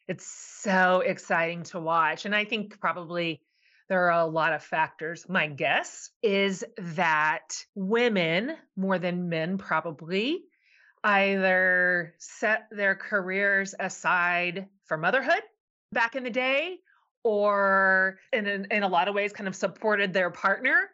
It's 0.08 0.27
so 0.27 1.01
exciting 1.01 1.63
to 1.63 1.79
watch. 1.79 2.25
And 2.25 2.36
I 2.36 2.46
think 2.46 2.79
probably 2.79 3.41
there 3.89 4.12
are 4.12 4.20
a 4.20 4.25
lot 4.25 4.53
of 4.53 4.63
factors. 4.63 5.27
My 5.27 5.48
guess 5.48 6.12
is 6.22 6.63
that 6.77 7.65
women, 7.74 8.56
more 8.75 9.00
than 9.00 9.29
men, 9.29 9.58
probably 9.58 10.44
either 11.03 12.13
set 12.17 12.67
their 12.70 12.96
careers 12.96 13.74
aside 13.79 14.67
for 14.86 14.98
motherhood 14.98 15.41
back 15.91 16.15
in 16.15 16.24
the 16.24 16.29
day 16.29 16.79
or 17.27 18.19
in, 18.31 18.48
in, 18.48 18.65
in 18.72 18.84
a 18.84 18.88
lot 18.88 19.10
of 19.10 19.13
ways 19.13 19.34
kind 19.34 19.50
of 19.50 19.55
supported 19.55 20.13
their 20.13 20.29
partner 20.29 20.91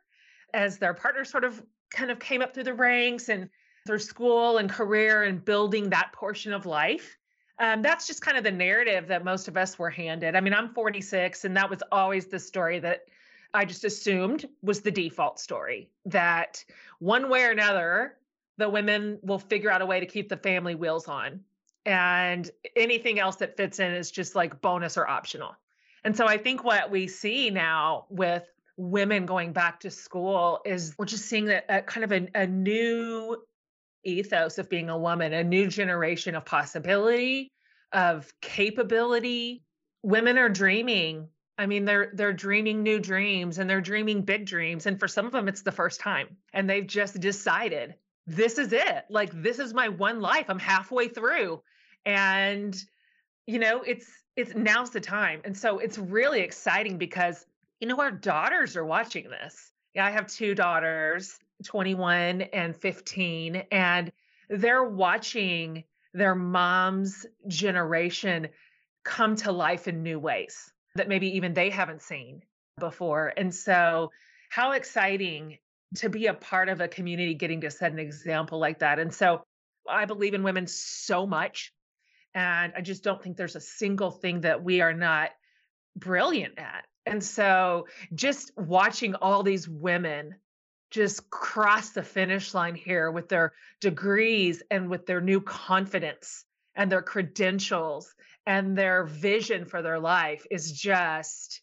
as 0.56 0.80
their 0.80 0.96
partner 0.96 1.24
sort 1.24 1.44
of 1.44 1.62
kind 1.92 2.10
of 2.10 2.18
came 2.18 2.42
up 2.42 2.56
through 2.56 2.64
the 2.64 2.74
ranks 2.74 3.30
and 3.30 3.48
through 3.86 4.00
school 4.00 4.58
and 4.58 4.68
career 4.68 5.24
and 5.24 5.46
building 5.46 5.92
that 5.92 6.12
portion 6.12 6.52
of 6.52 6.66
life. 6.66 7.20
Um, 7.60 7.84
that's 7.84 8.08
just 8.08 8.24
kind 8.24 8.36
of 8.36 8.44
the 8.44 8.52
narrative 8.52 9.08
that 9.10 9.24
most 9.24 9.48
of 9.48 9.58
us 9.58 9.78
were 9.78 9.92
handed. 9.92 10.36
I 10.36 10.42
mean, 10.42 10.56
I'm 10.56 10.74
46, 10.74 11.46
and 11.46 11.56
that 11.56 11.70
was 11.70 11.84
always 11.92 12.26
the 12.26 12.40
story 12.40 12.80
that 12.80 13.06
I 13.54 13.64
just 13.64 13.84
assumed 13.84 14.50
was 14.64 14.82
the 14.82 14.90
default 14.90 15.40
story 15.40 15.92
that 16.06 16.66
one 16.98 17.30
way 17.30 17.44
or 17.44 17.52
another, 17.52 18.16
the 18.58 18.68
women 18.68 19.20
will 19.22 19.38
figure 19.38 19.70
out 19.70 19.84
a 19.84 19.86
way 19.86 20.00
to 20.00 20.08
keep 20.08 20.30
the 20.30 20.38
family 20.38 20.74
wheels 20.74 21.08
on. 21.08 21.42
And 21.86 22.50
anything 22.76 23.20
else 23.20 23.36
that 23.36 23.56
fits 23.56 23.80
in 23.80 23.92
is 23.92 24.10
just 24.10 24.36
like 24.36 24.62
bonus 24.62 24.98
or 24.98 25.08
optional. 25.08 25.56
And 26.04 26.16
so 26.16 26.28
I 26.28 26.38
think 26.38 26.64
what 26.64 26.92
we 26.92 27.08
see 27.08 27.50
now 27.50 28.06
with 28.10 28.44
women 28.78 29.26
going 29.26 29.54
back 29.54 29.80
to 29.82 29.92
school 29.92 30.62
is 30.66 30.96
we're 30.98 31.06
just 31.06 31.26
seeing 31.26 31.50
a, 31.50 31.62
a 31.70 31.78
uh, 31.78 31.82
kind 31.82 32.04
of 32.04 32.12
a, 32.12 32.28
a 32.36 32.48
new 32.48 33.38
ethos 34.04 34.58
of 34.58 34.70
being 34.70 34.90
a 34.90 34.98
woman, 34.98 35.34
a 35.34 35.44
new 35.44 35.68
generation 35.68 36.36
of 36.36 36.46
possibility, 36.46 37.52
of 37.92 38.32
capability. 38.42 39.64
Women 40.02 40.38
are 40.38 40.50
dreaming. 40.50 41.30
I 41.58 41.68
mean, 41.68 41.86
they're 41.86 42.12
they're 42.14 42.34
dreaming 42.34 42.84
new 42.84 43.00
dreams 43.00 43.60
and 43.60 43.70
they're 43.70 43.82
dreaming 43.82 44.24
big 44.24 44.46
dreams. 44.46 44.88
And 44.88 45.00
for 45.00 45.08
some 45.08 45.26
of 45.26 45.32
them, 45.32 45.48
it's 45.48 45.62
the 45.62 45.72
first 45.72 46.00
time. 46.00 46.36
And 46.52 46.70
they've 46.70 46.86
just 46.86 47.20
decided 47.20 47.96
this 48.26 48.58
is 48.58 48.74
it. 48.74 49.06
Like 49.10 49.32
this 49.42 49.60
is 49.60 49.74
my 49.74 49.90
one 49.90 50.20
life. 50.20 50.46
I'm 50.50 50.60
halfway 50.60 51.08
through. 51.08 51.62
And 52.06 52.76
you 53.46 53.60
know, 53.60 53.84
it's 53.84 54.08
it's 54.36 54.56
now's 54.56 54.90
the 54.90 55.02
time. 55.02 55.42
And 55.44 55.58
so 55.58 55.80
it's 55.80 55.98
really 55.98 56.42
exciting 56.42 56.98
because 56.98 57.46
you 57.80 57.88
know 57.88 58.00
our 58.00 58.12
daughters 58.12 58.76
are 58.76 58.86
watching 58.86 59.30
this. 59.30 59.72
Yeah, 59.94 60.06
I 60.06 60.12
have 60.12 60.28
two 60.28 60.56
daughters 60.56 61.38
21 61.66 62.42
and 62.42 62.76
15 62.76 63.64
and 63.72 64.12
they're 64.50 64.84
watching 64.84 65.84
their 66.14 66.36
mom's 66.36 67.26
generation 67.48 68.50
come 69.04 69.36
to 69.36 69.52
life 69.52 69.88
in 69.88 70.04
new 70.04 70.20
ways 70.20 70.72
that 70.96 71.08
maybe 71.08 71.36
even 71.38 71.54
they 71.54 71.70
haven't 71.70 72.02
seen 72.02 72.42
before. 72.80 73.34
And 73.36 73.54
so 73.54 74.12
how 74.50 74.72
exciting 74.72 75.58
to 75.96 76.10
be 76.10 76.28
a 76.28 76.34
part 76.34 76.70
of 76.70 76.82
a 76.82 76.88
community 76.88 77.34
getting 77.34 77.62
to 77.62 77.72
set 77.72 77.92
an 77.92 78.00
example 78.00 78.60
like 78.60 78.80
that. 78.80 79.00
And 79.00 79.14
so 79.14 79.44
I 79.90 80.06
believe 80.06 80.34
in 80.34 80.44
women 80.44 80.68
so 80.68 81.26
much 81.26 81.72
and 82.34 82.74
I 82.76 82.82
just 82.82 83.04
don't 83.04 83.22
think 83.22 83.38
there's 83.38 83.56
a 83.56 83.62
single 83.62 84.12
thing 84.12 84.42
that 84.42 84.64
we 84.64 84.82
are 84.82 84.94
not 84.94 85.32
brilliant 85.96 86.58
at. 86.58 86.86
And 87.06 87.24
so 87.24 87.88
just 88.14 88.52
watching 88.58 89.16
all 89.16 89.44
these 89.44 89.68
women 89.68 90.36
just 90.90 91.30
cross 91.30 91.90
the 91.90 92.04
finish 92.04 92.54
line 92.54 92.76
here 92.76 93.12
with 93.12 93.28
their 93.28 93.54
degrees 93.82 94.64
and 94.70 94.90
with 94.90 95.06
their 95.06 95.22
new 95.22 95.42
confidence 95.42 96.46
and 96.76 96.92
their 96.92 97.02
credentials 97.02 98.14
and 98.46 98.78
their 98.78 99.04
vision 99.04 99.66
for 99.66 99.82
their 99.82 100.00
life 100.00 100.46
is 100.50 100.72
just 100.72 101.62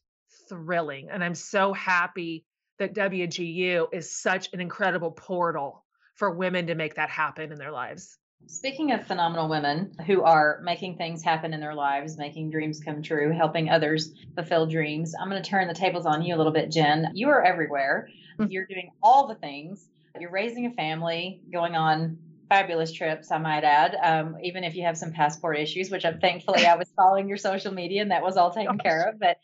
thrilling. 0.49 1.09
And 1.11 1.23
I'm 1.23 1.35
so 1.35 1.73
happy 1.73 2.45
that 2.79 2.95
WGU 2.95 3.87
is 3.93 4.17
such 4.17 4.49
an 4.53 4.61
incredible 4.61 5.13
portal 5.13 5.85
for 6.15 6.31
women 6.31 6.67
to 6.67 6.75
make 6.75 6.97
that 6.97 7.11
happen 7.11 7.53
in 7.53 7.59
their 7.59 7.73
lives. 7.73 8.19
Speaking 8.47 8.93
of 8.93 9.07
phenomenal 9.07 9.49
women 9.49 9.95
who 10.07 10.23
are 10.23 10.61
making 10.63 10.97
things 10.97 11.23
happen 11.23 11.55
in 11.55 11.61
their 11.61 11.75
lives, 11.75 12.19
making 12.19 12.51
dreams 12.51 12.81
come 12.81 13.03
true, 13.03 13.33
helping 13.33 13.71
others 13.71 14.13
fulfill 14.35 14.67
dreams, 14.67 15.15
I'm 15.19 15.31
going 15.31 15.43
to 15.43 15.49
turn 15.49 15.69
the 15.69 15.75
tables 15.75 16.05
on 16.05 16.23
you 16.23 16.35
a 16.35 16.39
little 16.39 16.53
bit, 16.53 16.71
Jen. 16.71 17.13
You 17.15 17.29
are 17.29 17.43
everywhere. 17.43 18.09
Mm-hmm. 18.39 18.51
You're 18.51 18.67
doing 18.67 18.91
all 19.03 19.29
the 19.29 19.37
things. 19.37 19.89
You're 20.19 20.33
raising 20.33 20.67
a 20.67 20.73
family, 20.73 21.41
going 21.53 21.77
on 21.77 22.19
fabulous 22.51 22.93
trips, 22.93 23.31
I 23.31 23.39
might 23.39 23.63
add, 23.65 23.97
um, 24.03 24.37
even 24.43 24.65
if 24.65 24.75
you 24.75 24.83
have 24.83 24.99
some 24.99 25.13
passport 25.13 25.57
issues, 25.59 25.89
which 25.89 26.05
I'm 26.05 26.19
thankfully 26.19 26.67
I 26.67 26.75
was 26.75 26.91
following 26.97 27.29
your 27.29 27.39
social 27.39 27.73
media 27.73 28.03
and 28.03 28.11
that 28.11 28.23
was 28.23 28.37
all 28.37 28.51
taken 28.51 28.77
care 28.77 29.09
of. 29.09 29.21
But 29.21 29.39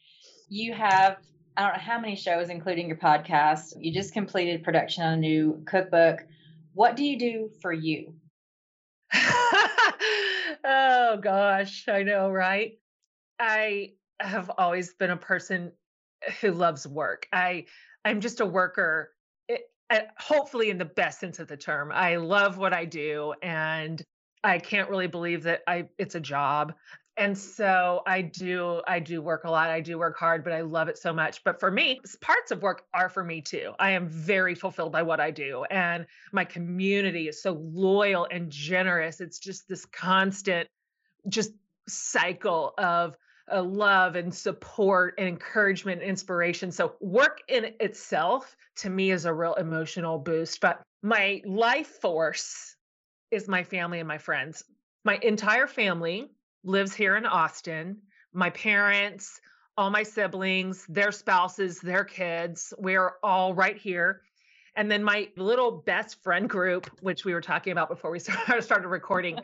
you 0.49 0.75
have, 0.75 1.17
I 1.57 1.62
don't 1.62 1.75
know 1.75 1.83
how 1.83 2.00
many 2.00 2.17
shows, 2.17 2.50
including 2.50 2.88
your 2.88 2.99
podcast. 2.99 3.75
You 3.79 3.95
just 3.95 4.12
completed 4.12 4.65
production 4.65 5.05
on 5.05 5.15
a 5.15 5.17
new 5.17 5.62
cookbook. 5.67 6.19
What 6.75 6.97
do 6.97 7.05
you 7.05 7.19
do 7.19 7.50
for 7.62 7.73
you? 7.73 8.15
oh 10.65 11.19
gosh, 11.21 11.89
I 11.89 12.03
know, 12.03 12.31
right? 12.31 12.79
I 13.39 13.93
have 14.21 14.51
always 14.59 14.95
been 14.95 15.11
a 15.11 15.17
person 15.17 15.73
who 16.41 16.53
loves 16.53 16.87
work. 16.87 17.27
I 17.33 17.67
I'm 18.05 18.21
just 18.21 18.41
a 18.41 18.47
worker. 18.47 19.13
It, 19.49 19.63
eh, 19.91 20.03
hopefully 20.19 20.71
in 20.71 20.79
the 20.79 20.85
best 20.85 21.21
sense 21.21 21.39
of 21.39 21.49
the 21.49 21.57
term. 21.57 21.91
I 21.93 22.17
love 22.17 22.59
what 22.59 22.73
I 22.73 22.85
do 22.85 23.35
and 23.43 24.03
I 24.43 24.59
can't 24.59 24.91
really 24.91 25.09
believe 25.09 25.43
that 25.45 25.63
I 25.67 25.89
it's 25.99 26.15
a 26.15 26.21
job 26.21 26.75
and 27.17 27.37
so 27.37 28.03
i 28.07 28.21
do 28.21 28.83
i 28.87 28.99
do 28.99 29.23
work 29.23 29.45
a 29.45 29.51
lot. 29.51 29.71
I 29.71 29.81
do 29.81 29.99
work 29.99 30.19
hard 30.19 30.45
but 30.45 30.53
i 30.53 30.61
love 30.61 30.89
it 30.89 30.99
so 30.99 31.13
much. 31.13 31.43
But 31.45 31.61
for 31.61 31.71
me 31.71 32.01
parts 32.21 32.51
of 32.51 32.63
work 32.63 32.85
are 32.95 33.09
for 33.09 33.25
me 33.25 33.41
too. 33.41 33.73
I 33.79 33.93
am 33.93 34.09
very 34.09 34.55
fulfilled 34.55 34.93
by 34.93 35.03
what 35.03 35.21
i 35.21 35.31
do 35.31 35.65
and 35.71 36.07
my 36.33 36.45
community 36.45 37.29
is 37.29 37.43
so 37.43 37.53
loyal 37.53 38.27
and 38.31 38.51
generous. 38.51 39.21
It's 39.21 39.39
just 39.39 39.69
this 39.69 39.85
constant 39.87 40.69
just 41.29 41.53
cycle 41.89 42.75
of 42.79 43.17
uh, 43.53 43.63
love 43.63 44.17
and 44.17 44.35
support 44.35 45.15
and 45.19 45.29
encouragement 45.29 46.01
and 46.01 46.11
inspiration. 46.11 46.73
So 46.73 46.95
work 47.01 47.43
in 47.49 47.75
itself 47.81 48.57
to 48.77 48.91
me 48.91 49.13
is 49.13 49.25
a 49.25 49.33
real 49.33 49.55
emotional 49.55 50.19
boost 50.19 50.61
but 50.61 50.83
my 51.03 51.41
life 51.45 51.87
force 52.01 52.77
is 53.31 53.49
my 53.49 53.63
family 53.63 53.99
and 53.99 54.09
my 54.09 54.19
friends. 54.19 54.65
My 55.05 55.19
entire 55.23 55.67
family 55.67 56.31
lives 56.67 56.95
here 56.95 57.17
in 57.17 57.25
Austin. 57.25 57.97
My 58.33 58.51
parents, 58.51 59.41
all 59.79 59.89
my 59.91 60.03
siblings, 60.03 60.85
their 60.89 61.13
spouses, 61.13 61.81
their 61.81 62.05
kids, 62.05 62.75
we're 62.77 63.13
all 63.23 63.55
right 63.55 63.77
here. 63.77 64.23
And 64.75 64.91
then 64.91 65.03
my 65.03 65.29
little 65.37 65.71
best 65.71 66.23
friend 66.23 66.51
group, 66.51 66.91
which 67.01 67.25
we 67.25 67.33
were 67.33 67.41
talking 67.41 67.73
about 67.73 67.89
before 67.89 68.11
we 68.11 68.19
started 68.61 68.89
recording, 68.89 69.39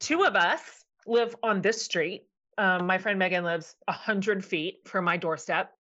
two 0.00 0.24
of 0.24 0.34
us 0.34 0.84
live 1.06 1.36
on 1.42 1.60
this 1.60 1.80
street. 1.82 2.24
Um, 2.56 2.86
my 2.86 2.98
friend 2.98 3.18
Megan 3.18 3.44
lives 3.44 3.76
100 3.84 4.44
feet 4.44 4.80
from 4.84 5.04
my 5.04 5.16
doorstep. 5.16 5.72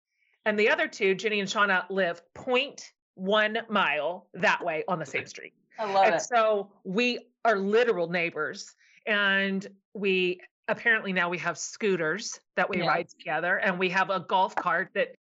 And 0.45 0.59
the 0.59 0.69
other 0.69 0.89
two, 0.89 1.15
Jenny 1.15 1.41
and 1.41 1.49
Shauna, 1.49 1.85
live 1.89 2.21
0.1 2.35 3.71
mile 3.71 4.27
that 4.35 4.63
way 4.63 4.85
on 4.89 4.99
the 4.99 5.07
same 5.07 5.27
street. 5.27 5.55
I 5.79 5.91
love 5.91 6.07
and 6.07 6.15
it. 6.17 6.23
So 6.23 6.71
we 6.85 7.21
are 7.45 7.57
literal 7.57 8.09
neighbors. 8.09 8.75
And 9.07 9.67
we 9.95 10.41
apparently 10.69 11.13
now 11.13 11.29
we 11.29 11.39
have 11.39 11.57
scooters 11.59 12.41
that 12.57 12.69
we 12.69 12.79
yeah. 12.79 12.87
ride 12.87 13.09
together 13.09 13.59
and 13.59 13.79
we 13.79 13.89
have 13.91 14.11
a 14.11 14.21
golf 14.21 14.55
cart 14.55 14.91
that 14.95 15.15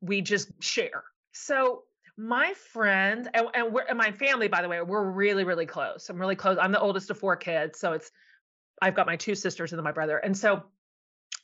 we 0.00 0.20
just 0.20 0.50
share. 0.60 1.04
So 1.32 1.82
my 2.16 2.52
friend 2.54 3.28
and, 3.32 3.46
and, 3.54 3.74
and, 3.88 3.98
my 3.98 4.10
family, 4.10 4.48
by 4.48 4.60
the 4.60 4.68
way, 4.68 4.82
we're 4.82 5.10
really, 5.10 5.44
really 5.44 5.66
close. 5.66 6.10
I'm 6.10 6.18
really 6.18 6.36
close. 6.36 6.58
I'm 6.60 6.72
the 6.72 6.80
oldest 6.80 7.10
of 7.10 7.18
four 7.18 7.36
kids. 7.36 7.78
So 7.78 7.92
it's, 7.92 8.10
I've 8.82 8.94
got 8.94 9.06
my 9.06 9.16
two 9.16 9.34
sisters 9.34 9.72
and 9.72 9.78
then 9.78 9.84
my 9.84 9.92
brother. 9.92 10.18
And 10.18 10.36
so 10.36 10.64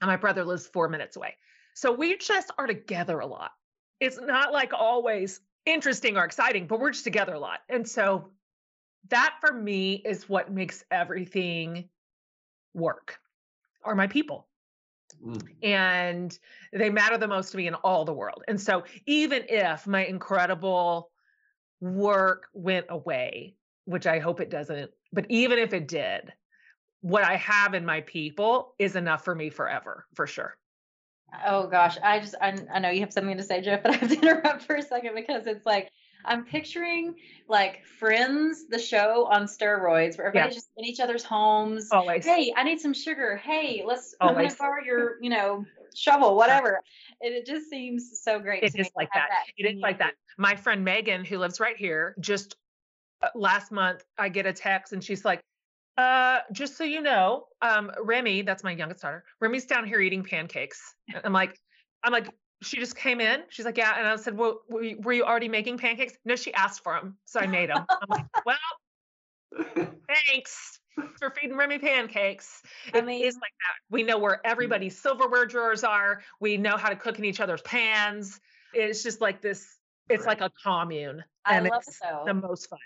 and 0.00 0.08
my 0.08 0.16
brother 0.16 0.44
lives 0.44 0.66
four 0.66 0.88
minutes 0.88 1.16
away. 1.16 1.36
So 1.74 1.92
we 1.92 2.16
just 2.16 2.50
are 2.58 2.66
together 2.66 3.20
a 3.20 3.26
lot. 3.26 3.52
It's 4.00 4.18
not 4.20 4.52
like 4.52 4.72
always 4.72 5.40
interesting 5.66 6.16
or 6.16 6.24
exciting, 6.24 6.66
but 6.66 6.80
we're 6.80 6.90
just 6.90 7.04
together 7.04 7.34
a 7.34 7.38
lot. 7.38 7.60
And 7.68 7.88
so 7.88 8.30
that 9.08 9.34
for 9.40 9.52
me 9.52 9.94
is 9.94 10.28
what 10.28 10.52
makes 10.52 10.84
everything 10.90 11.88
work 12.74 13.18
are 13.88 13.94
my 13.94 14.06
people. 14.06 14.46
Mm. 15.24 15.42
And 15.62 16.38
they 16.72 16.90
matter 16.90 17.18
the 17.18 17.26
most 17.26 17.50
to 17.50 17.56
me 17.56 17.66
in 17.66 17.74
all 17.74 18.04
the 18.04 18.12
world. 18.12 18.44
And 18.46 18.60
so, 18.60 18.84
even 19.06 19.44
if 19.48 19.86
my 19.86 20.04
incredible 20.04 21.10
work 21.80 22.46
went 22.52 22.86
away, 22.88 23.54
which 23.86 24.06
I 24.06 24.18
hope 24.18 24.40
it 24.40 24.50
doesn't, 24.50 24.90
but 25.12 25.26
even 25.28 25.58
if 25.58 25.72
it 25.72 25.88
did, 25.88 26.32
what 27.00 27.24
I 27.24 27.36
have 27.36 27.74
in 27.74 27.86
my 27.86 28.02
people 28.02 28.74
is 28.78 28.96
enough 28.96 29.24
for 29.24 29.34
me 29.34 29.50
forever, 29.50 30.06
for 30.14 30.26
sure. 30.26 30.56
Oh 31.46 31.66
gosh, 31.66 31.96
I 32.02 32.20
just 32.20 32.34
I, 32.40 32.58
I 32.72 32.78
know 32.78 32.90
you 32.90 33.00
have 33.00 33.12
something 33.12 33.36
to 33.36 33.42
say, 33.42 33.60
Jeff, 33.60 33.82
but 33.82 33.92
I 33.92 33.96
have 33.96 34.10
to 34.10 34.18
interrupt 34.22 34.62
for 34.62 34.76
a 34.76 34.82
second 34.82 35.14
because 35.14 35.46
it's 35.46 35.66
like 35.66 35.90
I'm 36.24 36.44
picturing 36.44 37.14
like 37.48 37.84
Friends, 37.84 38.66
the 38.68 38.78
show 38.78 39.26
on 39.30 39.44
steroids, 39.44 40.18
where 40.18 40.28
everybody's 40.28 40.54
yeah. 40.54 40.58
just 40.58 40.70
in 40.76 40.84
each 40.84 41.00
other's 41.00 41.24
homes. 41.24 41.88
Always. 41.90 42.24
Hey, 42.24 42.52
I 42.56 42.64
need 42.64 42.80
some 42.80 42.92
sugar. 42.92 43.36
Hey, 43.36 43.82
let's 43.86 44.14
I'm 44.20 44.34
gonna 44.34 44.54
borrow 44.58 44.82
your, 44.84 45.22
you 45.22 45.30
know, 45.30 45.64
shovel, 45.94 46.36
whatever. 46.36 46.80
And 47.20 47.34
it 47.34 47.46
just 47.46 47.68
seems 47.68 48.20
so 48.22 48.38
great. 48.38 48.62
It 48.62 48.74
is 48.76 48.90
like 48.94 49.08
that. 49.14 49.28
that. 49.30 49.46
It 49.56 49.74
is 49.74 49.80
like 49.80 49.98
that. 49.98 50.14
My 50.36 50.54
friend 50.54 50.84
Megan, 50.84 51.24
who 51.24 51.38
lives 51.38 51.60
right 51.60 51.76
here, 51.76 52.14
just 52.20 52.56
uh, 53.22 53.28
last 53.34 53.72
month 53.72 54.04
I 54.16 54.28
get 54.28 54.46
a 54.46 54.52
text 54.52 54.92
and 54.92 55.02
she's 55.02 55.24
like, 55.24 55.40
uh, 55.96 56.38
just 56.52 56.76
so 56.76 56.84
you 56.84 57.02
know, 57.02 57.46
um, 57.60 57.90
Remy, 58.00 58.42
that's 58.42 58.62
my 58.62 58.70
youngest 58.70 59.02
daughter. 59.02 59.24
Remy's 59.40 59.66
down 59.66 59.84
here 59.84 60.00
eating 60.00 60.22
pancakes. 60.22 60.80
I'm 61.24 61.32
like, 61.32 61.58
I'm 62.04 62.12
like, 62.12 62.28
she 62.62 62.78
just 62.78 62.96
came 62.96 63.20
in. 63.20 63.42
She's 63.48 63.64
like, 63.64 63.76
yeah. 63.76 63.98
And 63.98 64.06
I 64.06 64.16
said, 64.16 64.36
well, 64.36 64.62
were 64.68 65.12
you, 65.12 65.24
already 65.24 65.48
making 65.48 65.78
pancakes? 65.78 66.14
No, 66.24 66.36
she 66.36 66.52
asked 66.54 66.82
for 66.82 66.94
them. 66.94 67.16
So 67.24 67.40
I 67.40 67.46
made 67.46 67.70
them. 67.70 67.84
I'm 67.88 68.08
like, 68.08 68.26
well, 68.46 68.56
thanks 70.28 70.80
for 71.18 71.30
feeding 71.30 71.56
Remy 71.56 71.78
pancakes. 71.78 72.62
It 72.92 73.02
I 73.02 73.06
mean, 73.06 73.24
is 73.24 73.34
like 73.34 73.42
that. 73.42 73.94
We 73.94 74.02
know 74.02 74.18
where 74.18 74.40
everybody's 74.44 74.96
mm. 74.96 75.02
silverware 75.02 75.46
drawers 75.46 75.84
are. 75.84 76.22
We 76.40 76.56
know 76.56 76.76
how 76.76 76.88
to 76.88 76.96
cook 76.96 77.18
in 77.18 77.24
each 77.24 77.40
other's 77.40 77.62
pans. 77.62 78.40
It's 78.74 79.02
just 79.02 79.20
like 79.20 79.40
this. 79.40 79.66
It's 80.08 80.26
like 80.26 80.40
a 80.40 80.50
commune. 80.64 81.22
I 81.44 81.60
love 81.60 81.82
it 81.86 81.94
though. 82.02 82.22
The 82.26 82.34
most 82.34 82.68
fun. 82.68 82.78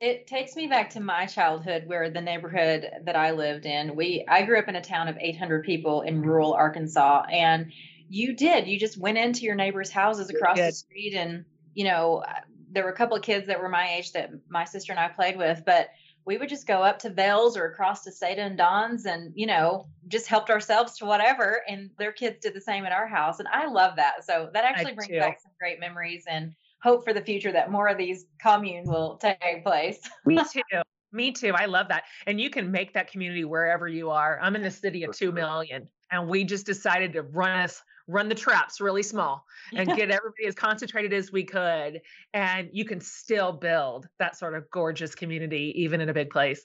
It 0.00 0.26
takes 0.26 0.56
me 0.56 0.66
back 0.66 0.88
to 0.90 1.00
my 1.00 1.26
childhood 1.26 1.82
where 1.86 2.08
the 2.08 2.22
neighborhood 2.22 2.90
that 3.04 3.16
I 3.16 3.32
lived 3.32 3.66
in, 3.66 3.94
we 3.94 4.24
I 4.28 4.42
grew 4.42 4.58
up 4.58 4.66
in 4.66 4.76
a 4.76 4.80
town 4.80 5.08
of 5.08 5.16
800 5.20 5.62
people 5.62 6.00
in 6.00 6.22
rural 6.22 6.54
Arkansas 6.54 7.24
and 7.30 7.70
you 8.10 8.34
did. 8.34 8.66
You 8.66 8.78
just 8.78 8.98
went 8.98 9.16
into 9.16 9.42
your 9.42 9.54
neighbors' 9.54 9.90
houses 9.90 10.28
across 10.28 10.58
the 10.58 10.72
street, 10.72 11.14
and 11.14 11.44
you 11.74 11.84
know, 11.84 12.24
uh, 12.28 12.40
there 12.72 12.84
were 12.84 12.90
a 12.90 12.96
couple 12.96 13.16
of 13.16 13.22
kids 13.22 13.46
that 13.46 13.60
were 13.60 13.68
my 13.68 13.94
age 13.94 14.12
that 14.12 14.30
my 14.48 14.64
sister 14.64 14.92
and 14.92 14.98
I 14.98 15.08
played 15.08 15.38
with, 15.38 15.62
but 15.64 15.90
we 16.26 16.36
would 16.36 16.48
just 16.48 16.66
go 16.66 16.82
up 16.82 16.98
to 17.00 17.10
Vale's 17.10 17.56
or 17.56 17.66
across 17.66 18.04
to 18.04 18.10
Seda 18.10 18.38
and 18.38 18.58
Don's 18.58 19.06
and, 19.06 19.32
you 19.34 19.46
know, 19.46 19.86
just 20.08 20.26
helped 20.26 20.50
ourselves 20.50 20.98
to 20.98 21.06
whatever. 21.06 21.62
And 21.66 21.90
their 21.98 22.12
kids 22.12 22.38
did 22.40 22.54
the 22.54 22.60
same 22.60 22.84
at 22.84 22.92
our 22.92 23.06
house. 23.06 23.38
And 23.38 23.48
I 23.48 23.66
love 23.66 23.96
that. 23.96 24.24
So 24.24 24.50
that 24.52 24.64
actually 24.64 24.92
I 24.92 24.94
brings 24.94 25.08
too. 25.08 25.18
back 25.18 25.40
some 25.40 25.52
great 25.58 25.80
memories 25.80 26.24
and 26.28 26.52
hope 26.82 27.04
for 27.04 27.12
the 27.12 27.22
future 27.22 27.52
that 27.52 27.70
more 27.70 27.88
of 27.88 27.96
these 27.96 28.26
communes 28.38 28.88
will 28.88 29.16
take 29.16 29.64
place. 29.64 29.98
Me 30.26 30.38
too. 30.52 30.82
Me 31.12 31.32
too. 31.32 31.52
I 31.56 31.66
love 31.66 31.88
that. 31.88 32.04
And 32.26 32.40
you 32.40 32.50
can 32.50 32.70
make 32.70 32.92
that 32.92 33.10
community 33.10 33.44
wherever 33.44 33.88
you 33.88 34.10
are. 34.10 34.38
I'm 34.40 34.54
in 34.54 34.62
the 34.62 34.70
city 34.70 35.04
of 35.04 35.16
2 35.16 35.32
million 35.32 35.88
and 36.10 36.28
we 36.28 36.44
just 36.44 36.66
decided 36.66 37.12
to 37.14 37.22
run 37.22 37.60
us 37.60 37.82
run 38.10 38.28
the 38.28 38.34
traps 38.34 38.80
really 38.80 39.02
small 39.02 39.44
and 39.74 39.86
get 39.88 40.10
everybody 40.10 40.46
as 40.46 40.54
concentrated 40.54 41.12
as 41.12 41.30
we 41.30 41.44
could 41.44 42.00
and 42.34 42.68
you 42.72 42.84
can 42.84 43.00
still 43.00 43.52
build 43.52 44.08
that 44.18 44.36
sort 44.36 44.54
of 44.54 44.68
gorgeous 44.70 45.14
community 45.14 45.72
even 45.76 46.00
in 46.00 46.08
a 46.08 46.14
big 46.14 46.30
place. 46.30 46.64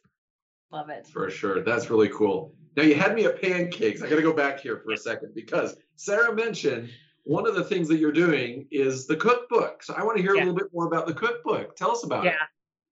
Love 0.71 0.89
it. 0.89 1.07
For 1.07 1.29
sure. 1.29 1.61
That's 1.61 1.89
really 1.89 2.09
cool. 2.09 2.53
Now 2.75 2.83
you 2.83 2.95
had 2.95 3.13
me 3.13 3.25
at 3.25 3.39
pancakes. 3.41 4.01
I 4.01 4.09
got 4.09 4.15
to 4.15 4.21
go 4.21 4.33
back 4.33 4.59
here 4.59 4.81
for 4.83 4.91
a 4.91 4.97
second 4.97 5.33
because 5.35 5.75
sarah 5.95 6.33
mentioned 6.33 6.89
one 7.23 7.47
of 7.47 7.55
the 7.55 7.63
things 7.63 7.87
that 7.87 7.97
you're 7.97 8.11
doing 8.11 8.67
is 8.71 9.07
the 9.07 9.15
cookbook. 9.15 9.83
So 9.83 9.93
i 9.93 10.03
want 10.03 10.17
to 10.17 10.23
hear 10.23 10.35
yeah. 10.35 10.41
a 10.41 10.45
little 10.45 10.57
bit 10.57 10.67
more 10.73 10.87
about 10.87 11.05
the 11.07 11.13
cookbook. 11.13 11.75
Tell 11.75 11.91
us 11.91 12.03
about 12.03 12.23
yeah. 12.23 12.31
it. 12.31 12.35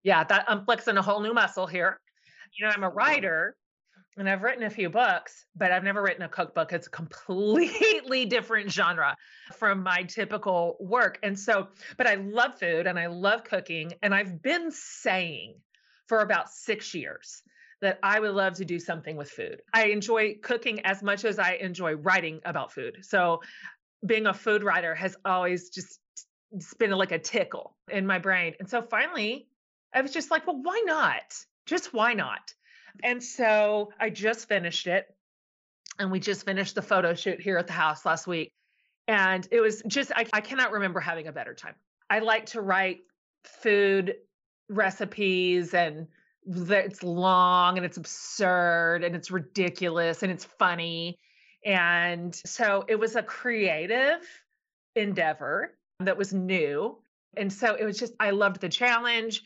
Yeah. 0.03 0.19
Yeah. 0.19 0.23
that 0.25 0.45
i'm 0.47 0.63
flexing 0.65 0.97
a 0.97 1.01
whole 1.01 1.21
new 1.21 1.33
muscle 1.33 1.67
here. 1.67 1.99
You 2.57 2.67
know 2.67 2.73
i'm 2.75 2.83
a 2.83 2.89
writer 2.89 3.55
and 4.17 4.29
I've 4.29 4.43
written 4.43 4.63
a 4.63 4.69
few 4.69 4.89
books, 4.89 5.45
but 5.55 5.71
I've 5.71 5.83
never 5.83 6.01
written 6.01 6.23
a 6.23 6.29
cookbook. 6.29 6.71
It's 6.71 6.87
a 6.87 6.89
completely 6.91 8.25
different 8.27 8.71
genre 8.71 9.17
from 9.53 9.83
my 9.83 10.03
typical 10.03 10.77
work. 10.79 11.19
And 11.23 11.37
so, 11.37 11.69
but 11.97 12.07
I 12.07 12.15
love 12.15 12.59
food 12.59 12.87
and 12.87 12.99
I 12.99 13.07
love 13.07 13.43
cooking. 13.43 13.93
And 14.01 14.13
I've 14.13 14.41
been 14.41 14.71
saying 14.71 15.55
for 16.07 16.19
about 16.19 16.49
six 16.49 16.93
years 16.93 17.41
that 17.81 17.99
I 18.03 18.19
would 18.19 18.33
love 18.33 18.53
to 18.55 18.65
do 18.65 18.79
something 18.79 19.17
with 19.17 19.29
food. 19.29 19.61
I 19.73 19.87
enjoy 19.87 20.35
cooking 20.41 20.85
as 20.85 21.01
much 21.01 21.25
as 21.25 21.39
I 21.39 21.53
enjoy 21.53 21.93
writing 21.95 22.39
about 22.45 22.71
food. 22.71 22.99
So, 23.01 23.41
being 24.05 24.27
a 24.27 24.33
food 24.33 24.63
writer 24.63 24.93
has 24.95 25.15
always 25.23 25.69
just 25.69 25.99
been 26.77 26.91
like 26.91 27.11
a 27.11 27.19
tickle 27.19 27.75
in 27.89 28.05
my 28.05 28.19
brain. 28.19 28.53
And 28.59 28.69
so 28.69 28.81
finally, 28.81 29.47
I 29.93 30.01
was 30.01 30.11
just 30.11 30.29
like, 30.29 30.45
well, 30.45 30.61
why 30.61 30.81
not? 30.85 31.33
Just 31.65 31.93
why 31.93 32.13
not? 32.13 32.53
And 33.01 33.23
so 33.23 33.91
I 33.99 34.09
just 34.09 34.47
finished 34.47 34.87
it. 34.87 35.07
And 35.99 36.11
we 36.11 36.19
just 36.19 36.45
finished 36.45 36.75
the 36.75 36.81
photo 36.81 37.13
shoot 37.13 37.39
here 37.39 37.57
at 37.57 37.67
the 37.67 37.73
house 37.73 38.05
last 38.05 38.27
week. 38.27 38.51
And 39.07 39.47
it 39.51 39.59
was 39.59 39.81
just, 39.87 40.11
I, 40.15 40.25
I 40.33 40.41
cannot 40.41 40.71
remember 40.71 40.99
having 40.99 41.27
a 41.27 41.31
better 41.31 41.53
time. 41.53 41.75
I 42.09 42.19
like 42.19 42.47
to 42.47 42.61
write 42.61 43.01
food 43.43 44.15
recipes 44.69 45.73
and 45.73 46.07
it's 46.45 47.03
long 47.03 47.77
and 47.77 47.85
it's 47.85 47.97
absurd 47.97 49.03
and 49.03 49.15
it's 49.15 49.31
ridiculous 49.31 50.23
and 50.23 50.31
it's 50.31 50.45
funny. 50.45 51.19
And 51.65 52.35
so 52.35 52.85
it 52.87 52.95
was 52.99 53.15
a 53.15 53.23
creative 53.23 54.19
endeavor 54.95 55.75
that 55.99 56.17
was 56.17 56.33
new. 56.33 56.97
And 57.35 57.51
so 57.51 57.75
it 57.75 57.83
was 57.83 57.97
just, 57.97 58.13
I 58.19 58.31
loved 58.31 58.61
the 58.61 58.69
challenge 58.69 59.43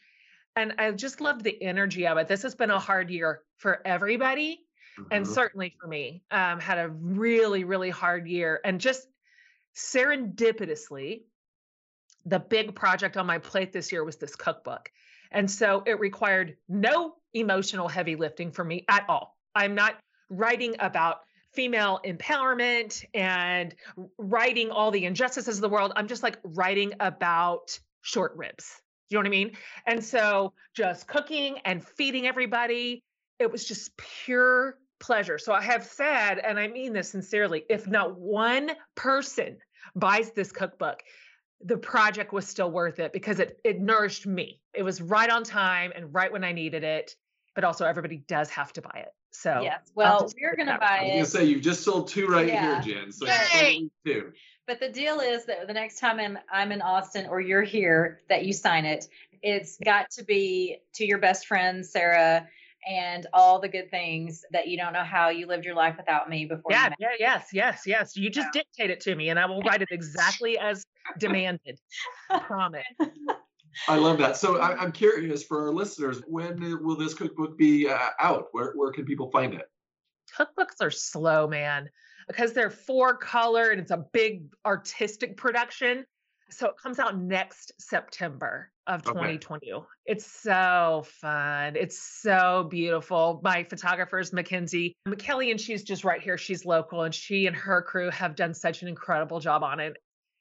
and 0.57 0.73
I 0.79 0.91
just 0.91 1.21
love 1.21 1.43
the 1.43 1.61
energy 1.61 2.07
of 2.07 2.17
it. 2.17 2.27
This 2.27 2.41
has 2.41 2.55
been 2.55 2.71
a 2.71 2.79
hard 2.79 3.11
year 3.11 3.41
for 3.57 3.79
everybody, 3.85 4.65
mm-hmm. 4.99 5.07
and 5.11 5.27
certainly 5.27 5.75
for 5.79 5.87
me. 5.87 6.23
Um, 6.31 6.59
had 6.59 6.79
a 6.79 6.89
really, 6.89 7.63
really 7.63 7.91
hard 7.91 8.27
year, 8.27 8.59
and 8.65 8.81
just 8.81 9.07
serendipitously, 9.75 11.21
the 12.25 12.39
big 12.39 12.75
project 12.75 13.15
on 13.15 13.27
my 13.27 13.37
plate 13.37 13.71
this 13.71 13.91
year 13.91 14.03
was 14.03 14.17
this 14.17 14.35
cookbook, 14.35 14.91
and 15.31 15.49
so 15.49 15.83
it 15.85 15.99
required 15.99 16.57
no 16.67 17.13
emotional 17.33 17.87
heavy 17.87 18.15
lifting 18.15 18.51
for 18.51 18.63
me 18.63 18.83
at 18.89 19.05
all. 19.07 19.37
I'm 19.53 19.75
not 19.75 19.95
writing 20.29 20.75
about 20.79 21.19
female 21.53 21.99
empowerment 22.03 23.05
and 23.13 23.75
writing 24.17 24.71
all 24.71 24.91
the 24.91 25.05
injustices 25.05 25.57
of 25.57 25.61
the 25.61 25.69
world. 25.69 25.93
I'm 25.95 26.07
just 26.07 26.23
like 26.23 26.37
writing 26.43 26.93
about 26.99 27.79
short 28.01 28.35
ribs 28.35 28.81
you 29.09 29.15
know 29.15 29.19
what 29.19 29.27
I 29.27 29.29
mean? 29.29 29.51
And 29.85 30.03
so 30.03 30.53
just 30.73 31.07
cooking 31.07 31.57
and 31.65 31.83
feeding 31.83 32.27
everybody, 32.27 33.03
it 33.39 33.51
was 33.51 33.65
just 33.65 33.95
pure 33.97 34.77
pleasure. 34.99 35.37
So 35.37 35.53
I 35.53 35.61
have 35.61 35.85
said, 35.85 36.39
and 36.39 36.59
I 36.59 36.67
mean 36.67 36.93
this 36.93 37.09
sincerely, 37.09 37.63
if 37.69 37.87
not 37.87 38.19
one 38.19 38.71
person 38.95 39.57
buys 39.95 40.31
this 40.31 40.51
cookbook, 40.51 41.03
the 41.63 41.77
project 41.77 42.33
was 42.33 42.47
still 42.47 42.69
worth 42.69 42.99
it 42.99 43.13
because 43.13 43.39
it 43.39 43.59
it 43.63 43.79
nourished 43.79 44.27
me. 44.27 44.61
It 44.73 44.83
was 44.83 45.01
right 45.01 45.29
on 45.29 45.43
time 45.43 45.91
and 45.95 46.13
right 46.13 46.31
when 46.31 46.43
I 46.43 46.51
needed 46.51 46.83
it. 46.83 47.15
But 47.55 47.63
also 47.63 47.85
everybody 47.85 48.17
does 48.27 48.49
have 48.51 48.71
to 48.73 48.81
buy 48.81 49.03
it. 49.03 49.09
So 49.31 49.61
yes, 49.63 49.91
well, 49.95 50.29
we're 50.39 50.55
gonna 50.55 50.77
buy 50.79 50.97
it. 50.97 51.15
I 51.15 51.19
was 51.19 51.33
gonna 51.33 51.45
say 51.45 51.49
you've 51.51 51.63
just 51.63 51.83
sold 51.83 52.07
two 52.07 52.27
right 52.27 52.47
yeah. 52.47 52.81
here, 52.81 52.95
Jen. 52.95 53.11
So 53.11 53.25
Yay! 53.25 53.89
two. 54.05 54.31
But 54.67 54.81
the 54.81 54.89
deal 54.89 55.21
is 55.21 55.45
that 55.45 55.65
the 55.65 55.73
next 55.73 55.97
time 55.97 56.19
I'm, 56.19 56.37
I'm 56.51 56.73
in 56.73 56.81
Austin 56.81 57.25
or 57.27 57.39
you're 57.39 57.63
here, 57.63 58.19
that 58.27 58.43
you 58.43 58.51
sign 58.51 58.83
it, 58.85 59.07
it's 59.41 59.77
got 59.77 60.11
to 60.11 60.25
be 60.25 60.79
to 60.95 61.05
your 61.05 61.19
best 61.19 61.47
friend, 61.47 61.85
Sarah, 61.85 62.45
and 62.85 63.25
all 63.31 63.59
the 63.61 63.69
good 63.69 63.89
things 63.89 64.43
that 64.51 64.67
you 64.67 64.77
don't 64.77 64.91
know 64.91 65.05
how 65.05 65.29
you 65.29 65.47
lived 65.47 65.63
your 65.63 65.73
life 65.73 65.95
without 65.95 66.29
me 66.29 66.45
before. 66.45 66.71
Yeah, 66.71 66.89
yeah, 66.99 67.07
yes, 67.17 67.47
yes, 67.53 67.83
yes. 67.85 68.17
You 68.17 68.29
just 68.29 68.49
yeah. 68.53 68.61
dictate 68.61 68.89
it 68.89 68.99
to 69.01 69.15
me, 69.15 69.29
and 69.29 69.39
I 69.39 69.45
will 69.45 69.61
write 69.61 69.81
it 69.81 69.89
exactly 69.89 70.57
as 70.57 70.85
demanded. 71.17 71.79
Promise. 72.29 72.83
I 73.87 73.95
love 73.95 74.17
that. 74.17 74.35
So 74.35 74.57
I, 74.57 74.83
am 74.83 74.91
curious 74.91 75.43
for 75.43 75.67
our 75.67 75.73
listeners, 75.73 76.21
when 76.27 76.83
will 76.83 76.97
this 76.97 77.13
cookbook 77.13 77.57
be 77.57 77.87
uh, 77.87 78.09
out? 78.19 78.47
Where 78.51 78.73
where 78.73 78.91
can 78.91 79.05
people 79.05 79.31
find 79.31 79.53
it? 79.53 79.69
Cookbooks 80.37 80.81
are 80.81 80.91
slow, 80.91 81.47
man 81.47 81.89
because 82.27 82.53
they're 82.53 82.69
four 82.69 83.15
color 83.15 83.69
and 83.69 83.79
it's 83.79 83.91
a 83.91 84.05
big 84.11 84.43
artistic 84.65 85.37
production. 85.37 86.05
So 86.49 86.67
it 86.67 86.77
comes 86.77 86.97
out 86.99 87.17
next 87.17 87.73
September 87.79 88.71
of 88.85 89.03
2020. 89.03 89.73
Okay. 89.73 89.85
It's 90.05 90.25
so 90.25 91.03
fun. 91.05 91.75
It's 91.75 91.99
so 91.99 92.67
beautiful. 92.69 93.41
My 93.43 93.63
photographer 93.63 94.19
is 94.19 94.31
Mackenzie 94.31 94.95
McKelly, 95.07 95.51
and 95.51 95.59
she's 95.59 95.83
just 95.83 96.05
right 96.05 96.21
here. 96.21 96.37
She's 96.37 96.65
local, 96.65 97.03
and 97.03 97.13
she 97.13 97.47
and 97.47 97.55
her 97.55 97.81
crew 97.81 98.09
have 98.11 98.35
done 98.35 98.53
such 98.53 98.81
an 98.81 98.87
incredible 98.87 99.41
job 99.41 99.61
on 99.61 99.81
it. 99.81 99.97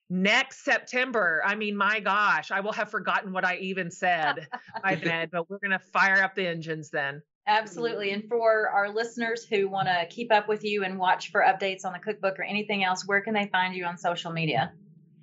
Next 0.09 0.65
September, 0.65 1.43
I 1.45 1.57
mean, 1.57 1.77
my 1.77 1.99
gosh, 1.99 2.53
I 2.53 2.61
will 2.61 2.73
have 2.73 2.89
forgotten 2.89 3.33
what 3.33 3.45
I 3.45 3.57
even 3.57 3.91
said 3.91 4.47
by 4.81 4.95
then, 5.03 5.29
but 5.33 5.51
we're 5.51 5.59
going 5.59 5.73
to 5.73 5.81
fire 5.81 6.23
up 6.23 6.37
the 6.37 6.47
engines 6.47 6.91
then. 6.91 7.23
Absolutely. 7.49 8.11
And 8.11 8.25
for 8.29 8.69
our 8.71 8.93
listeners 8.93 9.45
who 9.45 9.69
want 9.69 9.87
to 9.87 10.07
keep 10.11 10.33
up 10.33 10.49
with 10.49 10.65
you 10.65 10.83
and 10.85 10.99
watch 10.99 11.31
for 11.31 11.43
updates 11.43 11.85
on 11.85 11.93
the 11.93 11.99
cookbook 11.99 12.39
or 12.39 12.43
anything 12.43 12.83
else, 12.83 13.07
where 13.07 13.21
can 13.21 13.35
they 13.35 13.47
find 13.47 13.75
you 13.75 13.85
on 13.85 13.97
social 13.97 14.33
media? 14.33 14.73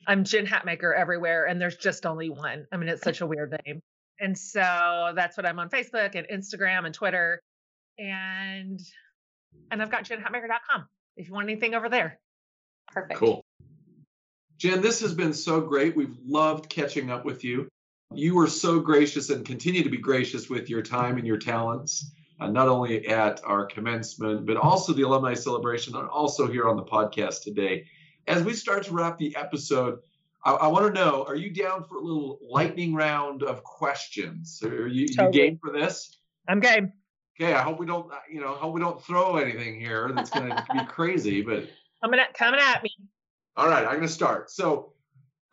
I'm 0.08 0.24
Jen 0.24 0.46
Hatmaker 0.46 0.96
everywhere, 0.96 1.46
and 1.46 1.60
there's 1.60 1.78
just 1.78 2.06
only 2.06 2.30
one. 2.30 2.66
I 2.72 2.78
mean, 2.78 2.90
it's 2.90 3.04
such 3.04 3.22
a 3.22 3.28
weird 3.28 3.58
name. 3.66 3.82
And 4.20 4.38
so 4.38 5.12
that's 5.16 5.36
what 5.36 5.46
I'm 5.46 5.60
on 5.60 5.70
Facebook 5.70 6.16
and 6.16 6.28
Instagram 6.28 6.86
and 6.86 6.94
Twitter. 6.94 7.42
And 7.98 8.80
and 9.72 9.82
I've 9.82 9.92
got 9.92 10.06
jenhatmaker.com 10.06 10.88
if 11.18 11.28
you 11.28 11.34
want 11.34 11.50
anything 11.50 11.76
over 11.76 11.90
there. 11.90 12.20
Perfect. 12.92 13.20
Cool. 13.20 13.44
Jen, 14.58 14.82
this 14.82 15.02
has 15.02 15.14
been 15.14 15.34
so 15.34 15.62
great. 15.62 15.96
We've 15.96 16.16
loved 16.26 16.70
catching 16.70 17.10
up 17.12 17.26
with 17.26 17.44
you. 17.44 17.68
You 18.16 18.36
were 18.36 18.48
so 18.48 18.80
gracious 18.80 19.30
and 19.30 19.46
continue 19.46 19.84
to 19.84 19.90
be 19.90 19.98
gracious 19.98 20.50
with 20.50 20.70
your 20.70 20.82
time 20.82 21.18
and 21.18 21.26
your 21.26 21.38
talents, 21.38 22.12
uh, 22.40 22.50
not 22.50 22.68
only 22.68 23.08
at 23.08 23.44
our 23.44 23.66
commencement, 23.66 24.46
but 24.46 24.58
also 24.58 24.94
the 24.94 25.02
alumni 25.04 25.34
celebration 25.34 25.96
and 25.96 26.08
also 26.08 26.48
here 26.48 26.68
on 26.68 26.76
the 26.76 26.84
podcast 26.84 27.44
today. 27.44 27.86
As 28.28 28.44
we 28.44 28.54
start 28.54 28.84
to 28.84 28.94
wrap 28.94 29.18
the 29.18 29.36
episode, 29.36 30.00
I, 30.46 30.54
I 30.54 30.68
want 30.68 30.94
to 30.94 31.02
know 31.02 31.26
are 31.28 31.36
you 31.36 31.50
down 31.50 31.84
for 31.84 31.98
a 31.98 32.02
little 32.02 32.40
lightning 32.48 32.94
round 32.94 33.44
of 33.44 33.64
questions? 33.64 34.62
Are 34.64 34.88
you, 34.88 35.08
totally. 35.08 35.26
you 35.26 35.32
game 35.32 35.60
for 35.62 35.72
this? 35.72 36.18
I'm 36.48 36.60
game. 36.60 36.94
Okay, 37.40 37.54
I 37.54 37.62
hope 37.62 37.80
we 37.80 37.86
don't, 37.86 38.12
uh, 38.12 38.18
you 38.32 38.42
know, 38.42 38.54
hope 38.54 38.74
we 38.74 38.80
don't 38.80 39.04
throw 39.04 39.38
anything 39.38 39.80
here 39.80 40.12
that's 40.14 40.30
going 40.30 40.50
to 40.50 40.66
be 40.72 40.86
crazy, 40.88 41.42
but 41.42 41.68
coming 42.04 42.20
at 42.20 42.34
coming 42.36 42.60
at 42.60 42.84
me. 42.84 42.92
All 43.56 43.68
right, 43.68 43.86
I'm 43.86 43.96
going 43.96 44.02
to 44.02 44.08
start. 44.08 44.52
So, 44.52 44.93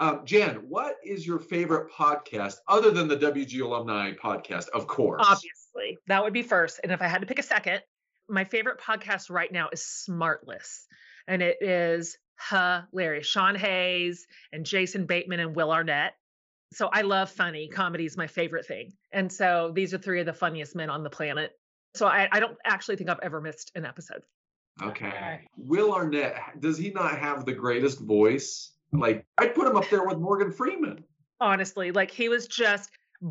um, 0.00 0.22
Jen, 0.24 0.56
what 0.68 0.96
is 1.04 1.26
your 1.26 1.38
favorite 1.38 1.92
podcast 1.92 2.56
other 2.66 2.90
than 2.90 3.06
the 3.06 3.18
WG 3.18 3.60
Alumni 3.60 4.12
podcast? 4.12 4.70
Of 4.70 4.86
course. 4.86 5.22
Obviously, 5.28 5.98
that 6.06 6.24
would 6.24 6.32
be 6.32 6.42
first. 6.42 6.80
And 6.82 6.90
if 6.90 7.02
I 7.02 7.06
had 7.06 7.20
to 7.20 7.26
pick 7.26 7.38
a 7.38 7.42
second, 7.42 7.82
my 8.26 8.44
favorite 8.44 8.80
podcast 8.80 9.30
right 9.30 9.52
now 9.52 9.68
is 9.70 9.82
Smartless. 9.82 10.86
And 11.28 11.42
it 11.42 11.58
is 11.60 12.16
hilarious. 12.48 13.26
Sean 13.26 13.54
Hayes 13.54 14.26
and 14.52 14.64
Jason 14.64 15.04
Bateman 15.04 15.38
and 15.38 15.54
Will 15.54 15.70
Arnett. 15.70 16.14
So 16.72 16.88
I 16.90 17.02
love 17.02 17.30
funny. 17.30 17.68
Comedy 17.68 18.06
is 18.06 18.16
my 18.16 18.26
favorite 18.26 18.64
thing. 18.64 18.92
And 19.12 19.30
so 19.30 19.70
these 19.74 19.92
are 19.92 19.98
three 19.98 20.20
of 20.20 20.26
the 20.26 20.32
funniest 20.32 20.74
men 20.74 20.88
on 20.88 21.02
the 21.02 21.10
planet. 21.10 21.52
So 21.94 22.06
I, 22.06 22.26
I 22.32 22.40
don't 22.40 22.56
actually 22.64 22.96
think 22.96 23.10
I've 23.10 23.18
ever 23.22 23.40
missed 23.40 23.72
an 23.74 23.84
episode. 23.84 24.22
Okay. 24.82 25.40
Will 25.56 25.92
Arnett, 25.92 26.36
does 26.58 26.78
he 26.78 26.90
not 26.90 27.18
have 27.18 27.44
the 27.44 27.52
greatest 27.52 28.00
voice? 28.00 28.72
Like, 28.92 29.26
I'd 29.38 29.54
put 29.54 29.66
him 29.66 29.76
up 29.76 29.88
there 29.88 30.04
with 30.04 30.18
Morgan 30.18 30.52
Freeman. 30.52 31.04
Honestly, 31.40 31.90
like 31.92 32.10
he 32.10 32.28
was 32.28 32.46
just 32.46 32.90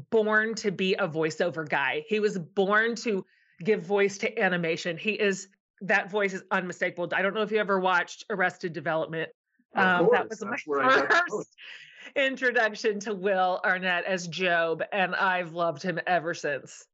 born 0.10 0.56
to 0.56 0.72
be 0.72 0.93
a 0.95 1.08
voiceover 1.08 1.67
guy. 1.67 2.04
He 2.08 2.19
was 2.19 2.38
born 2.38 2.95
to 2.98 3.26
give 3.63 3.84
voice 3.84 4.17
to 4.19 4.39
animation. 4.39 4.98
He 4.98 5.12
is 5.12 5.48
that 5.82 6.12
voice 6.12 6.34
is 6.34 6.43
unmistakable. 6.52 7.10
I 7.13 7.22
don't 7.22 7.34
know 7.34 7.41
if 7.41 7.52
you 7.52 7.60
ever 7.60 7.80
watched 7.80 8.26
Arrested 8.30 8.74
Development. 8.74 9.30
Um, 9.76 10.10
that 10.12 10.30
was 10.30 10.39
That's 10.39 10.67
my 10.67 11.08
first 11.30 11.56
introduction 12.15 13.00
to 13.02 13.13
Will 13.13 13.62
Arnett 13.63 14.06
as 14.06 14.28
Gob, 14.28 14.84
and 14.91 15.15
I've 15.15 15.54
loved 15.54 15.84
him 15.84 16.00
ever 16.08 16.34
since. 16.34 16.86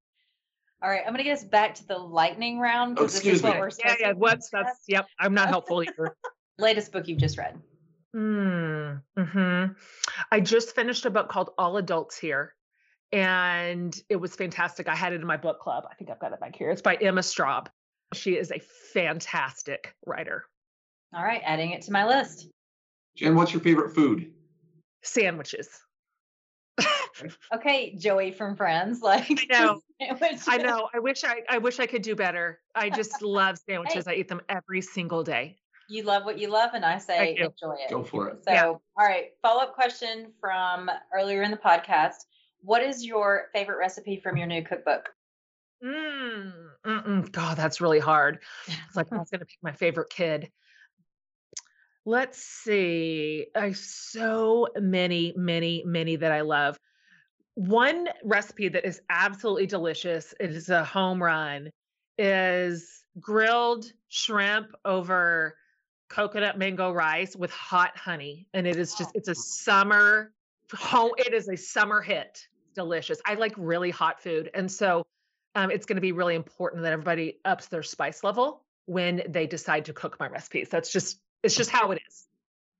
All 0.83 0.89
right, 0.89 1.01
I'm 1.01 1.13
going 1.13 1.17
to 1.17 1.23
get 1.23 1.37
us 1.37 1.43
back 1.43 1.73
to 1.75 1.87
the 1.87 1.97
lightning 1.97 2.59
round 2.59 2.95
because 2.95 3.15
oh, 3.15 3.19
this 3.19 3.37
is 3.37 3.43
what 3.43 3.55
me. 3.55 3.59
we're 3.59 3.69
yeah, 3.83 3.95
yeah. 3.99 4.11
What's 4.11 4.49
that's 4.49 4.81
yep. 4.87 5.07
I'm 5.19 5.33
not 5.33 5.47
helpful 5.47 5.79
here. 5.97 6.15
Latest 6.59 6.91
book 6.91 7.07
you've 7.07 7.19
just 7.19 7.37
read. 7.37 7.57
Mm, 8.15 9.01
hmm 9.17 9.65
I 10.31 10.39
just 10.39 10.73
finished 10.73 11.05
a 11.05 11.09
book 11.09 11.27
called 11.27 11.49
All 11.57 11.75
Adults 11.75 12.17
Here, 12.17 12.53
and 13.11 13.93
it 14.09 14.15
was 14.15 14.35
fantastic. 14.35 14.87
I 14.87 14.95
had 14.95 15.11
it 15.11 15.19
in 15.19 15.27
my 15.27 15.35
book 15.35 15.59
club. 15.59 15.83
I 15.91 15.95
think 15.95 16.09
I've 16.09 16.19
got 16.19 16.31
it 16.31 16.39
back 16.39 16.55
here. 16.55 16.69
It's 16.69 16.81
by 16.81 16.95
Emma 16.95 17.21
Straub. 17.21 17.67
She 18.13 18.37
is 18.37 18.51
a 18.51 18.59
fantastic 18.93 19.93
writer. 20.05 20.45
All 21.13 21.23
right, 21.23 21.41
adding 21.43 21.71
it 21.71 21.81
to 21.83 21.91
my 21.91 22.05
list. 22.05 22.47
Jen, 23.17 23.35
what's 23.35 23.51
your 23.51 23.61
favorite 23.61 23.93
food? 23.93 24.31
Sandwiches. 25.03 25.67
okay, 27.53 27.95
Joey 27.97 28.31
from 28.31 28.55
Friends. 28.55 29.01
Like 29.01 29.29
I 29.29 29.45
know. 29.49 29.81
I 30.47 30.57
know. 30.57 30.89
I 30.93 30.99
wish 30.99 31.23
I 31.25 31.41
I 31.49 31.57
wish 31.57 31.79
I 31.79 31.85
could 31.85 32.01
do 32.01 32.15
better. 32.15 32.61
I 32.73 32.89
just 32.89 33.21
love 33.21 33.57
sandwiches. 33.69 34.05
Hey. 34.05 34.13
I 34.13 34.15
eat 34.15 34.29
them 34.29 34.41
every 34.47 34.81
single 34.81 35.23
day. 35.23 35.57
You 35.89 36.03
love 36.03 36.25
what 36.25 36.39
you 36.39 36.49
love, 36.49 36.71
and 36.73 36.83
I 36.83 36.97
say 36.97 37.35
enjoy 37.37 37.75
it. 37.79 37.89
Go 37.89 38.03
for 38.03 38.29
it. 38.29 38.43
So, 38.43 38.51
yeah. 38.51 38.65
all 38.65 38.81
right. 38.97 39.31
Follow 39.41 39.61
up 39.61 39.75
question 39.75 40.31
from 40.39 40.89
earlier 41.13 41.43
in 41.43 41.51
the 41.51 41.57
podcast. 41.57 42.25
What 42.61 42.81
is 42.81 43.05
your 43.05 43.49
favorite 43.53 43.77
recipe 43.77 44.19
from 44.19 44.37
your 44.37 44.47
new 44.47 44.63
cookbook? 44.63 45.09
Mm, 45.83 47.31
God, 47.31 47.57
that's 47.57 47.81
really 47.81 47.99
hard. 47.99 48.39
It's 48.87 48.95
like 48.95 49.11
I 49.11 49.17
was 49.17 49.29
going 49.29 49.39
to 49.39 49.45
pick 49.45 49.59
my 49.61 49.73
favorite 49.73 50.09
kid. 50.09 50.49
Let's 52.05 52.39
see. 52.39 53.47
I 53.55 53.73
so 53.73 54.67
many, 54.79 55.33
many, 55.35 55.83
many 55.85 56.15
that 56.15 56.31
I 56.31 56.41
love. 56.41 56.77
One 57.55 58.09
recipe 58.23 58.69
that 58.69 58.85
is 58.85 59.01
absolutely 59.09 59.65
delicious. 59.65 60.33
It 60.39 60.51
is 60.51 60.69
a 60.69 60.83
home 60.83 61.21
run. 61.21 61.71
Is 62.17 63.03
grilled 63.19 63.91
shrimp 64.07 64.73
over 64.85 65.55
coconut 66.15 66.57
mango 66.57 66.91
rice 66.93 67.35
with 67.35 67.51
hot 67.51 67.97
honey, 67.97 68.47
and 68.53 68.65
it 68.65 68.77
is 68.77 68.95
just 68.95 69.11
it's 69.15 69.27
a 69.27 69.35
summer 69.35 70.31
home. 70.73 71.11
It 71.17 71.33
is 71.33 71.49
a 71.49 71.57
summer 71.57 72.01
hit. 72.01 72.47
Delicious. 72.73 73.21
I 73.25 73.35
like 73.35 73.53
really 73.57 73.89
hot 73.89 74.21
food, 74.21 74.49
and 74.53 74.71
so 74.71 75.05
um, 75.55 75.71
it's 75.71 75.85
going 75.85 75.95
to 75.95 76.01
be 76.01 76.13
really 76.13 76.35
important 76.35 76.83
that 76.83 76.93
everybody 76.93 77.39
ups 77.43 77.67
their 77.67 77.83
spice 77.83 78.23
level 78.23 78.63
when 78.85 79.23
they 79.27 79.45
decide 79.45 79.85
to 79.85 79.93
cook 79.93 80.17
my 80.19 80.27
recipes. 80.27 80.69
That's 80.69 80.91
just 80.91 81.19
it's 81.43 81.55
just 81.55 81.69
how 81.69 81.91
it 81.91 82.01
is. 82.07 82.27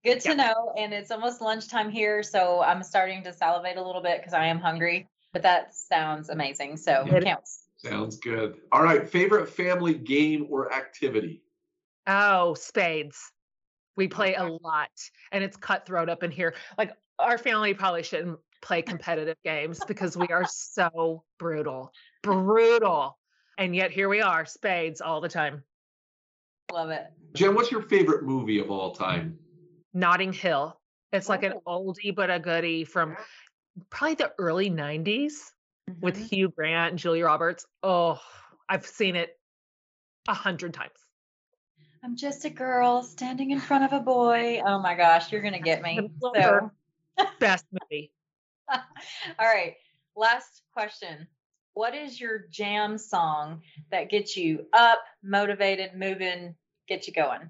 Good 0.06 0.21
to 0.21 0.30
yeah. 0.30 0.36
know. 0.36 0.74
And 0.78 0.93
it's 0.93 1.12
almost 1.12 1.41
lunchtime 1.41 1.89
here, 1.89 2.24
so 2.24 2.62
I'm 2.62 2.84
starting 2.84 3.24
to 3.24 3.34
salivate 3.34 3.76
a 3.78 3.84
little 3.84 4.02
bit 4.02 4.19
because 4.19 4.34
I 4.34 4.45
am 4.45 4.60
hungry. 4.60 5.08
But 5.34 5.41
that 5.41 5.76
sounds 5.76 6.30
amazing. 6.30 6.78
So 6.78 7.06
it 7.06 7.24
counts. 7.26 7.63
Sounds 7.78 8.17
good. 8.17 8.56
All 8.71 8.82
right. 8.82 9.08
Favorite 9.08 9.50
family 9.50 9.93
game 9.93 10.48
or 10.50 10.74
activity? 10.74 11.41
Oh, 12.08 12.54
spades. 12.54 13.32
We 13.98 14.08
play 14.08 14.36
a 14.36 14.44
lot 14.44 14.89
and 15.32 15.44
it's 15.44 15.58
cutthroat 15.58 16.10
up 16.10 16.24
in 16.24 16.32
here. 16.32 16.54
Like 16.78 16.91
our 17.18 17.38
family 17.38 17.74
probably 17.74 18.04
shouldn't 18.04 18.39
play 18.62 18.82
competitive 18.82 19.38
games 19.44 19.80
because 19.88 20.18
we 20.18 20.28
are 20.28 20.46
so 20.48 21.24
brutal 21.39 21.91
brutal. 22.26 23.18
And 23.58 23.76
yet 23.76 23.91
here 23.91 24.10
we 24.10 24.22
are, 24.22 24.46
spades 24.46 25.00
all 25.00 25.22
the 25.22 25.30
time. 25.30 25.63
Love 26.74 26.89
it. 26.89 27.06
Jen, 27.36 27.56
what's 27.56 27.72
your 27.72 27.84
favorite 27.84 28.24
movie 28.24 28.60
of 28.60 28.70
all 28.70 28.91
time? 28.94 29.38
Notting 29.94 30.34
Hill. 30.34 30.78
It's 31.13 31.30
like 31.30 31.44
an 31.44 31.54
oh. 31.65 31.94
oldie 31.94 32.13
but 32.13 32.30
a 32.30 32.39
goodie 32.39 32.84
from 32.84 33.15
probably 33.89 34.15
the 34.15 34.34
early 34.38 34.70
90s 34.70 35.06
mm-hmm. 35.89 36.02
with 36.02 36.18
Hugh 36.18 36.50
Grant 36.50 36.91
and 36.91 37.00
Julia 37.00 37.26
Roberts. 37.26 37.65
Oh, 37.84 38.20
I've 38.68 38.86
seen 38.86 39.15
it 39.15 39.38
a 40.28 40.34
hundred 40.34 40.74
times. 40.74 41.05
I'm 42.06 42.15
just 42.15 42.46
a 42.46 42.52
girl 42.52 43.02
standing 43.02 43.50
in 43.50 43.60
front 43.60 43.84
of 43.84 43.91
a 43.91 44.00
boy. 44.00 44.62
Oh 44.63 44.80
my 44.80 44.94
gosh, 44.94 45.32
you're 45.32 45.41
gonna 45.41 45.60
get 45.60 45.82
me. 45.82 46.12
So. 46.22 46.70
Best 47.39 47.65
movie. 47.72 48.12
All 48.70 48.80
right. 49.39 49.74
Last 50.15 50.62
question 50.72 51.28
what 51.74 51.96
is 51.96 52.22
your 52.22 52.46
jam 52.52 53.00
song 53.00 53.62
that 53.89 54.12
gets 54.12 54.38
you 54.38 54.68
up, 54.72 55.00
motivated, 55.24 55.96
moving, 55.96 56.54
get 56.88 57.08
you 57.08 57.13
going? 57.13 57.50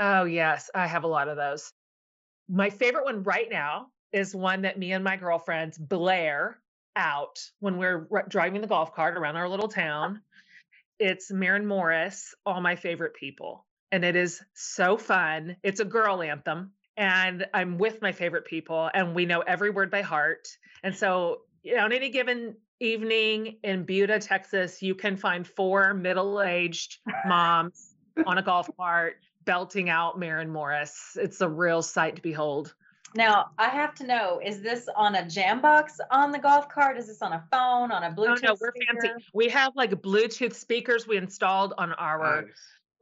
Oh, 0.00 0.24
yes, 0.24 0.68
I 0.74 0.88
have 0.88 1.04
a 1.04 1.08
lot 1.08 1.28
of 1.28 1.36
those. 1.36 1.72
My 2.48 2.70
favorite 2.70 3.04
one 3.04 3.22
right 3.22 3.48
now 3.48 3.86
is 4.12 4.34
one 4.34 4.62
that 4.62 4.80
me 4.80 4.92
and 4.92 5.04
my 5.04 5.16
girlfriends 5.16 5.78
blare 5.78 6.58
out 6.96 7.38
when 7.60 7.78
we're 7.78 8.08
driving 8.28 8.62
the 8.62 8.66
golf 8.66 8.94
cart 8.94 9.16
around 9.16 9.36
our 9.36 9.48
little 9.48 9.68
town. 9.68 10.22
It's 11.00 11.30
Maren 11.30 11.64
Morris, 11.64 12.34
All 12.44 12.60
My 12.60 12.76
Favorite 12.76 13.14
People. 13.14 13.64
And 13.90 14.04
it 14.04 14.16
is 14.16 14.42
so 14.52 14.98
fun. 14.98 15.56
It's 15.62 15.80
a 15.80 15.84
girl 15.86 16.20
anthem. 16.20 16.72
And 16.94 17.46
I'm 17.54 17.78
with 17.78 18.02
my 18.02 18.12
favorite 18.12 18.44
people, 18.44 18.90
and 18.92 19.14
we 19.14 19.24
know 19.24 19.40
every 19.40 19.70
word 19.70 19.90
by 19.90 20.02
heart. 20.02 20.46
And 20.82 20.94
so, 20.94 21.38
you 21.62 21.74
know, 21.74 21.86
on 21.86 21.94
any 21.94 22.10
given 22.10 22.54
evening 22.80 23.56
in 23.64 23.84
Buda, 23.84 24.18
Texas, 24.18 24.82
you 24.82 24.94
can 24.94 25.16
find 25.16 25.46
four 25.46 25.94
middle 25.94 26.42
aged 26.42 26.98
moms 27.24 27.94
on 28.26 28.36
a 28.36 28.42
golf 28.42 28.68
cart 28.76 29.16
belting 29.46 29.88
out 29.88 30.18
Maren 30.18 30.50
Morris. 30.50 31.16
It's 31.16 31.40
a 31.40 31.48
real 31.48 31.80
sight 31.80 32.16
to 32.16 32.22
behold. 32.22 32.74
Now, 33.14 33.50
I 33.58 33.68
have 33.68 33.94
to 33.96 34.06
know 34.06 34.40
is 34.44 34.60
this 34.60 34.88
on 34.94 35.16
a 35.16 35.28
jam 35.28 35.60
box 35.60 36.00
on 36.10 36.30
the 36.30 36.38
golf 36.38 36.68
cart? 36.68 36.96
Is 36.96 37.08
this 37.08 37.22
on 37.22 37.32
a 37.32 37.44
phone, 37.50 37.90
on 37.90 38.04
a 38.04 38.10
Bluetooth? 38.10 38.38
Oh, 38.44 38.48
no, 38.48 38.56
we're 38.60 38.72
speaker? 38.74 39.00
fancy. 39.02 39.24
We 39.34 39.48
have 39.48 39.72
like 39.74 39.90
Bluetooth 39.90 40.54
speakers 40.54 41.06
we 41.06 41.16
installed 41.16 41.74
on 41.76 41.92
our 41.94 42.42
nice. 42.42 42.52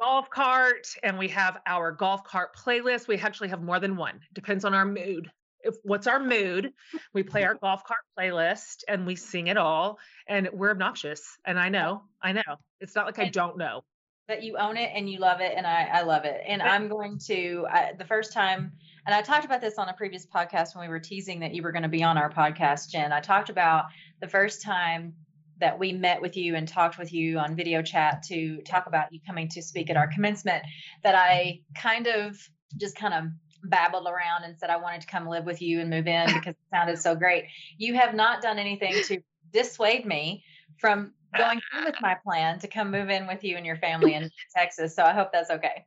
golf 0.00 0.30
cart, 0.30 0.88
and 1.02 1.18
we 1.18 1.28
have 1.28 1.58
our 1.66 1.92
golf 1.92 2.24
cart 2.24 2.56
playlist. 2.56 3.06
We 3.06 3.18
actually 3.18 3.48
have 3.48 3.62
more 3.62 3.80
than 3.80 3.96
one, 3.96 4.20
depends 4.32 4.64
on 4.64 4.74
our 4.74 4.86
mood 4.86 5.30
if 5.62 5.74
what's 5.82 6.06
our 6.06 6.20
mood 6.20 6.72
we 7.12 7.22
play 7.22 7.44
our 7.44 7.54
golf 7.60 7.82
cart 7.84 8.00
playlist 8.18 8.84
and 8.86 9.06
we 9.06 9.16
sing 9.16 9.48
it 9.48 9.56
all 9.56 9.98
and 10.28 10.48
we're 10.52 10.70
obnoxious 10.70 11.36
and 11.44 11.58
i 11.58 11.68
know 11.68 12.02
i 12.22 12.32
know 12.32 12.42
it's 12.80 12.94
not 12.94 13.06
like 13.06 13.18
i 13.18 13.28
don't 13.28 13.58
know 13.58 13.82
but 14.28 14.42
you 14.42 14.56
own 14.58 14.76
it 14.76 14.90
and 14.94 15.10
you 15.10 15.18
love 15.18 15.40
it 15.40 15.54
and 15.56 15.66
i, 15.66 15.88
I 15.92 16.02
love 16.02 16.24
it. 16.24 16.40
And 16.46 16.62
i'm 16.62 16.88
going 16.88 17.18
to 17.26 17.66
I, 17.68 17.92
the 17.98 18.04
first 18.04 18.32
time 18.32 18.70
and 19.06 19.14
i 19.14 19.22
talked 19.22 19.44
about 19.44 19.60
this 19.60 19.78
on 19.78 19.88
a 19.88 19.94
previous 19.94 20.26
podcast 20.26 20.76
when 20.76 20.86
we 20.86 20.88
were 20.90 21.00
teasing 21.00 21.40
that 21.40 21.54
you 21.54 21.62
were 21.62 21.72
going 21.72 21.82
to 21.82 21.88
be 21.88 22.04
on 22.04 22.16
our 22.16 22.30
podcast 22.30 22.90
jen. 22.90 23.12
I 23.12 23.20
talked 23.20 23.48
about 23.50 23.86
the 24.20 24.28
first 24.28 24.62
time 24.62 25.14
that 25.60 25.76
we 25.76 25.92
met 25.92 26.22
with 26.22 26.36
you 26.36 26.54
and 26.54 26.68
talked 26.68 26.98
with 26.98 27.12
you 27.12 27.38
on 27.38 27.56
video 27.56 27.82
chat 27.82 28.22
to 28.24 28.58
talk 28.58 28.86
about 28.86 29.12
you 29.12 29.18
coming 29.26 29.48
to 29.48 29.62
speak 29.62 29.90
at 29.90 29.96
our 29.96 30.06
commencement 30.06 30.62
that 31.02 31.16
i 31.16 31.60
kind 31.74 32.06
of 32.06 32.38
just 32.76 32.94
kind 32.96 33.14
of 33.14 33.24
babbled 33.64 34.06
around 34.06 34.44
and 34.44 34.56
said 34.56 34.70
I 34.70 34.76
wanted 34.76 35.00
to 35.00 35.08
come 35.08 35.26
live 35.26 35.44
with 35.44 35.60
you 35.60 35.80
and 35.80 35.90
move 35.90 36.06
in 36.06 36.26
because 36.26 36.54
it 36.54 36.66
sounded 36.72 36.98
so 36.98 37.16
great. 37.16 37.46
You 37.76 37.94
have 37.94 38.14
not 38.14 38.40
done 38.40 38.56
anything 38.56 38.94
to 39.06 39.20
dissuade 39.52 40.06
me 40.06 40.44
from 40.78 41.12
going 41.36 41.60
through 41.70 41.86
with 41.86 41.96
my 42.00 42.16
plan 42.24 42.58
to 42.60 42.68
come 42.68 42.90
move 42.90 43.10
in 43.10 43.26
with 43.26 43.44
you 43.44 43.56
and 43.56 43.66
your 43.66 43.76
family 43.76 44.14
in 44.14 44.30
Texas. 44.56 44.94
So 44.94 45.02
I 45.02 45.12
hope 45.12 45.32
that's 45.32 45.50
okay. 45.50 45.84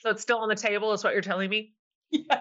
So 0.00 0.10
it's 0.10 0.22
still 0.22 0.38
on 0.38 0.48
the 0.48 0.54
table, 0.54 0.92
is 0.92 1.02
what 1.02 1.12
you're 1.12 1.22
telling 1.22 1.50
me? 1.50 1.72
Yeah. 2.10 2.40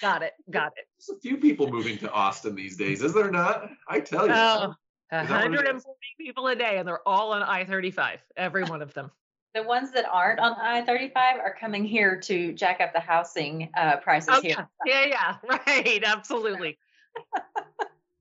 Got 0.00 0.22
it. 0.22 0.32
Got 0.50 0.72
it. 0.76 0.86
There's 0.98 1.18
a 1.18 1.20
few 1.20 1.38
people 1.38 1.70
moving 1.70 1.98
to 1.98 2.10
Austin 2.10 2.54
these 2.54 2.76
days, 2.76 3.02
is 3.02 3.14
there 3.14 3.30
not? 3.30 3.70
I 3.88 4.00
tell 4.00 4.26
you. 4.26 4.32
Oh, 4.34 4.74
140 5.10 5.98
people 6.18 6.46
a 6.48 6.54
day, 6.54 6.78
and 6.78 6.86
they're 6.86 7.06
all 7.06 7.32
on 7.32 7.42
I 7.42 7.64
35, 7.64 8.20
every 8.36 8.64
one 8.64 8.82
of 8.82 8.92
them 8.94 9.10
the 9.56 9.62
ones 9.62 9.90
that 9.92 10.04
aren't 10.04 10.38
on 10.38 10.54
I 10.60 10.82
35 10.82 11.38
are 11.38 11.56
coming 11.58 11.84
here 11.84 12.20
to 12.20 12.52
jack 12.52 12.80
up 12.80 12.92
the 12.92 13.00
housing 13.00 13.70
uh, 13.76 13.96
prices 13.96 14.28
oh, 14.32 14.40
here. 14.42 14.68
Yeah, 14.84 15.06
yeah, 15.06 15.36
right. 15.66 16.02
Absolutely. 16.04 16.78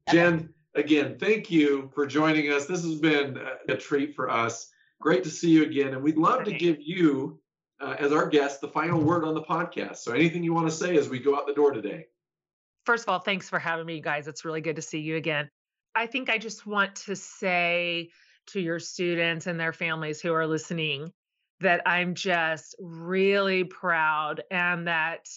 Jen, 0.10 0.50
again, 0.76 1.18
thank 1.20 1.50
you 1.50 1.90
for 1.94 2.06
joining 2.06 2.52
us. 2.52 2.66
This 2.66 2.84
has 2.84 2.96
been 2.96 3.40
a 3.68 3.76
treat 3.76 4.16
for 4.16 4.30
us. 4.30 4.70
Great 5.02 5.24
to 5.24 5.30
see 5.30 5.50
you 5.50 5.64
again. 5.64 5.94
And 5.94 6.04
we'd 6.04 6.18
love 6.18 6.44
to 6.46 6.52
give 6.52 6.78
you, 6.80 7.40
uh, 7.80 7.96
as 8.00 8.12
our 8.12 8.28
guest, 8.28 8.62
the 8.62 8.68
final 8.68 9.02
word 9.02 9.24
on 9.24 9.34
the 9.34 9.42
podcast. 9.42 9.98
So, 9.98 10.14
anything 10.14 10.44
you 10.44 10.54
want 10.54 10.68
to 10.68 10.76
say 10.76 10.98
as 10.98 11.10
we 11.10 11.20
go 11.20 11.36
out 11.36 11.48
the 11.48 11.54
door 11.54 11.72
today? 11.72 12.08
First 12.86 13.04
of 13.04 13.10
all, 13.10 13.20
thanks 13.20 13.50
for 13.50 13.60
having 13.60 13.86
me, 13.86 14.00
guys. 14.00 14.28
It's 14.28 14.46
really 14.46 14.62
good 14.62 14.76
to 14.76 14.82
see 14.82 15.00
you 15.00 15.16
again. 15.16 15.50
I 15.96 16.06
think 16.06 16.30
I 16.30 16.38
just 16.38 16.66
want 16.66 16.96
to 16.98 17.16
say 17.16 18.10
to 18.48 18.60
your 18.60 18.80
students 18.80 19.48
and 19.48 19.60
their 19.60 19.74
families 19.74 20.22
who 20.22 20.34
are 20.34 20.46
listening 20.46 21.12
that 21.62 21.82
I'm 21.86 22.16
just 22.16 22.76
really 22.80 23.64
proud 23.64 24.44
and 24.52 24.88
that 24.88 25.28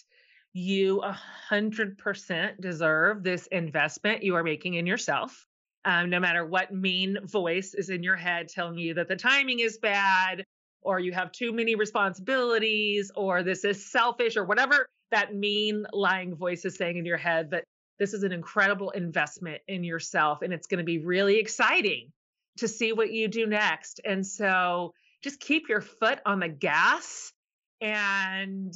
you 0.59 1.03
100% 1.51 2.61
deserve 2.61 3.23
this 3.23 3.47
investment 3.47 4.23
you 4.23 4.35
are 4.35 4.43
making 4.43 4.75
in 4.75 4.87
yourself. 4.87 5.47
Um, 5.85 6.11
no 6.11 6.19
matter 6.21 6.45
what 6.45 6.75
mean 6.75 7.19
voice 7.25 7.75
is 7.75 7.89
in 7.89 8.03
your 8.03 8.17
head 8.17 8.49
telling 8.49 8.77
you 8.77 8.95
that 8.95 9.09
the 9.09 9.17
timing 9.17 9.61
is 9.61 9.79
bad 9.79 10.45
or 10.83 10.99
you 10.99 11.13
have 11.13 11.33
too 11.33 11.53
many 11.53 11.77
responsibilities 11.77 13.11
or 13.15 13.43
this 13.43 13.65
is 13.65 13.91
selfish 13.91 14.37
or 14.37 14.45
whatever 14.45 14.87
that 15.11 15.35
mean 15.35 15.87
lying 15.93 16.35
voice 16.35 16.65
is 16.65 16.77
saying 16.77 16.97
in 16.97 17.07
your 17.07 17.17
head 17.17 17.51
that 17.53 17.65
this 17.99 18.13
is 18.13 18.23
an 18.23 18.33
incredible 18.33 18.91
investment 18.91 19.63
in 19.69 19.85
yourself 19.85 20.43
and 20.43 20.53
it's 20.53 20.67
going 20.67 20.79
to 20.79 20.85
be 20.85 20.99
really 20.99 21.39
exciting 21.39 22.11
to 22.59 22.69
see 22.69 22.93
what 22.93 23.13
you 23.13 23.29
do 23.29 23.47
next. 23.47 24.01
And 24.05 24.27
so 24.27 24.93
just 25.23 25.41
keep 25.41 25.69
your 25.69 25.81
foot 25.81 26.19
on 26.27 26.41
the 26.41 26.49
gas 26.49 27.33
and 27.81 28.75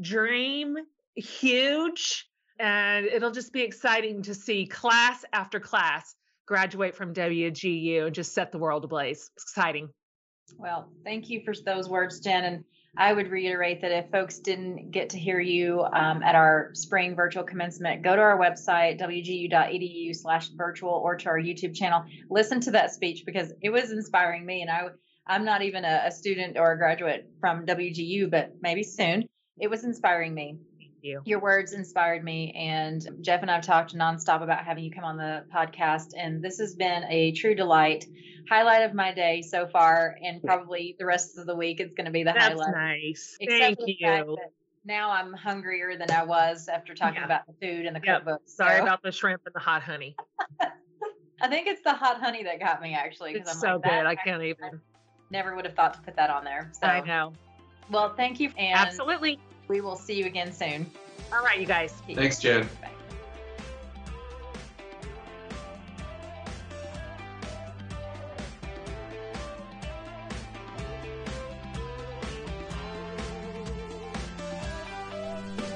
dream 0.00 0.76
huge. 1.14 2.26
And 2.58 3.06
it'll 3.06 3.30
just 3.30 3.52
be 3.52 3.62
exciting 3.62 4.22
to 4.24 4.34
see 4.34 4.66
class 4.66 5.24
after 5.32 5.60
class 5.60 6.14
graduate 6.46 6.94
from 6.94 7.14
WGU 7.14 8.06
and 8.06 8.14
just 8.14 8.34
set 8.34 8.52
the 8.52 8.58
world 8.58 8.84
ablaze. 8.84 9.30
Exciting. 9.36 9.88
Well, 10.58 10.90
thank 11.04 11.30
you 11.30 11.42
for 11.44 11.54
those 11.64 11.88
words, 11.88 12.20
Jen. 12.20 12.44
And 12.44 12.64
I 12.96 13.12
would 13.12 13.30
reiterate 13.30 13.80
that 13.82 13.92
if 13.92 14.10
folks 14.10 14.40
didn't 14.40 14.90
get 14.90 15.10
to 15.10 15.18
hear 15.18 15.38
you 15.38 15.82
um, 15.92 16.22
at 16.22 16.34
our 16.34 16.70
spring 16.74 17.14
virtual 17.14 17.44
commencement, 17.44 18.02
go 18.02 18.16
to 18.16 18.20
our 18.20 18.38
website, 18.38 19.00
wgu.edu 19.00 20.14
slash 20.16 20.48
virtual, 20.48 20.90
or 20.90 21.16
to 21.16 21.28
our 21.28 21.38
YouTube 21.38 21.74
channel. 21.74 22.04
Listen 22.28 22.60
to 22.62 22.72
that 22.72 22.92
speech 22.92 23.22
because 23.24 23.52
it 23.62 23.70
was 23.70 23.92
inspiring 23.92 24.44
me. 24.44 24.62
And 24.62 24.70
I, 24.70 24.88
I'm 25.26 25.44
not 25.44 25.62
even 25.62 25.84
a, 25.84 26.02
a 26.06 26.10
student 26.10 26.58
or 26.58 26.72
a 26.72 26.78
graduate 26.78 27.30
from 27.40 27.64
WGU, 27.64 28.28
but 28.28 28.54
maybe 28.60 28.82
soon. 28.82 29.28
It 29.58 29.70
was 29.70 29.84
inspiring 29.84 30.34
me 30.34 30.58
you. 31.02 31.22
Your 31.24 31.40
words 31.40 31.72
inspired 31.72 32.24
me. 32.24 32.52
And 32.52 33.06
Jeff 33.20 33.42
and 33.42 33.50
I 33.50 33.54
have 33.56 33.64
talked 33.64 33.94
nonstop 33.94 34.42
about 34.42 34.64
having 34.64 34.84
you 34.84 34.90
come 34.90 35.04
on 35.04 35.16
the 35.16 35.44
podcast. 35.54 36.12
And 36.16 36.42
this 36.42 36.58
has 36.58 36.74
been 36.74 37.04
a 37.04 37.32
true 37.32 37.54
delight. 37.54 38.06
Highlight 38.48 38.82
of 38.82 38.94
my 38.94 39.12
day 39.12 39.42
so 39.42 39.66
far, 39.66 40.16
and 40.22 40.42
probably 40.42 40.96
the 40.98 41.04
rest 41.04 41.38
of 41.38 41.46
the 41.46 41.54
week 41.54 41.78
it's 41.78 41.94
going 41.94 42.06
to 42.06 42.10
be 42.10 42.24
the 42.24 42.32
That's 42.32 42.48
highlight. 42.48 42.74
nice. 42.74 43.36
Except 43.38 43.78
Thank 43.78 44.00
you. 44.00 44.36
now 44.84 45.10
I'm 45.10 45.32
hungrier 45.32 45.96
than 45.96 46.10
I 46.10 46.24
was 46.24 46.66
after 46.66 46.94
talking 46.94 47.20
yeah. 47.20 47.26
about 47.26 47.42
the 47.46 47.52
food 47.52 47.86
and 47.86 47.94
the 47.94 48.00
yep. 48.02 48.24
cookbook. 48.24 48.42
Sorry 48.46 48.80
about 48.80 49.02
the 49.02 49.12
shrimp 49.12 49.42
and 49.46 49.54
the 49.54 49.60
hot 49.60 49.82
honey. 49.82 50.16
I 51.40 51.48
think 51.48 51.66
it's 51.66 51.82
the 51.82 51.94
hot 51.94 52.20
honey 52.20 52.42
that 52.42 52.58
got 52.58 52.82
me 52.82 52.94
actually. 52.94 53.34
It's 53.34 53.50
I'm 53.50 53.56
so 53.56 53.74
like, 53.74 53.84
good. 53.84 54.06
I 54.06 54.14
can't 54.14 54.42
even. 54.42 54.80
Never 55.30 55.54
would 55.54 55.64
have 55.64 55.74
thought 55.74 55.94
to 55.94 56.00
put 56.00 56.16
that 56.16 56.30
on 56.30 56.44
there. 56.44 56.70
So. 56.72 56.86
I 56.86 57.00
know. 57.06 57.32
Well, 57.90 58.14
thank 58.14 58.40
you. 58.40 58.50
And 58.56 58.78
Absolutely. 58.78 59.38
We 59.70 59.80
will 59.80 59.94
see 59.94 60.14
you 60.14 60.26
again 60.26 60.52
soon. 60.52 60.90
All 61.32 61.44
right, 61.44 61.60
you 61.60 61.64
guys. 61.64 61.92
Thanks, 62.12 62.40
Jen. 62.40 62.68
Bye. 62.82 62.90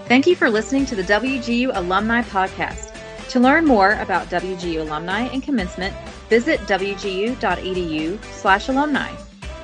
Thank 0.09 0.27
you 0.27 0.35
for 0.35 0.51
listening 0.51 0.87
to 0.87 0.97
the 0.97 1.05
WGU 1.05 1.71
Alumni 1.73 2.23
Podcast. 2.23 2.91
To 3.29 3.39
learn 3.39 3.65
more 3.65 3.93
about 4.01 4.27
WGU 4.27 4.81
alumni 4.81 5.29
and 5.29 5.41
commencement, 5.41 5.95
visit 6.29 6.59
wgu.edu 6.63 8.25
slash 8.25 8.69
alumni. 8.69 9.15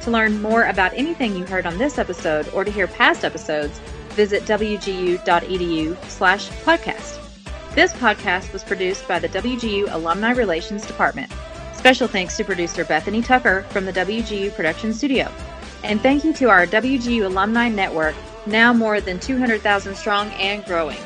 To 0.02 0.10
learn 0.10 0.40
more 0.40 0.64
about 0.64 0.94
anything 0.94 1.34
you 1.34 1.44
heard 1.44 1.66
on 1.66 1.76
this 1.78 1.98
episode 1.98 2.48
or 2.54 2.64
to 2.64 2.70
hear 2.70 2.86
past 2.86 3.24
episodes, 3.24 3.80
visit 4.10 4.44
wgu.edu 4.44 6.10
slash 6.10 6.48
podcast. 6.48 7.18
This 7.74 7.92
podcast 7.92 8.52
was 8.52 8.64
produced 8.64 9.06
by 9.06 9.18
the 9.18 9.28
WGU 9.28 9.92
Alumni 9.92 10.32
Relations 10.32 10.86
Department. 10.86 11.32
Special 11.74 12.08
thanks 12.08 12.36
to 12.36 12.44
producer 12.44 12.84
Bethany 12.84 13.22
Tucker 13.22 13.62
from 13.70 13.84
the 13.86 13.92
WGU 13.92 14.54
Production 14.54 14.92
Studio. 14.92 15.32
And 15.82 16.00
thank 16.00 16.24
you 16.24 16.32
to 16.34 16.50
our 16.50 16.66
WGU 16.66 17.24
Alumni 17.24 17.68
Network, 17.68 18.14
now 18.46 18.72
more 18.72 19.00
than 19.00 19.18
200,000 19.18 19.94
strong 19.94 20.28
and 20.32 20.64
growing. 20.64 20.98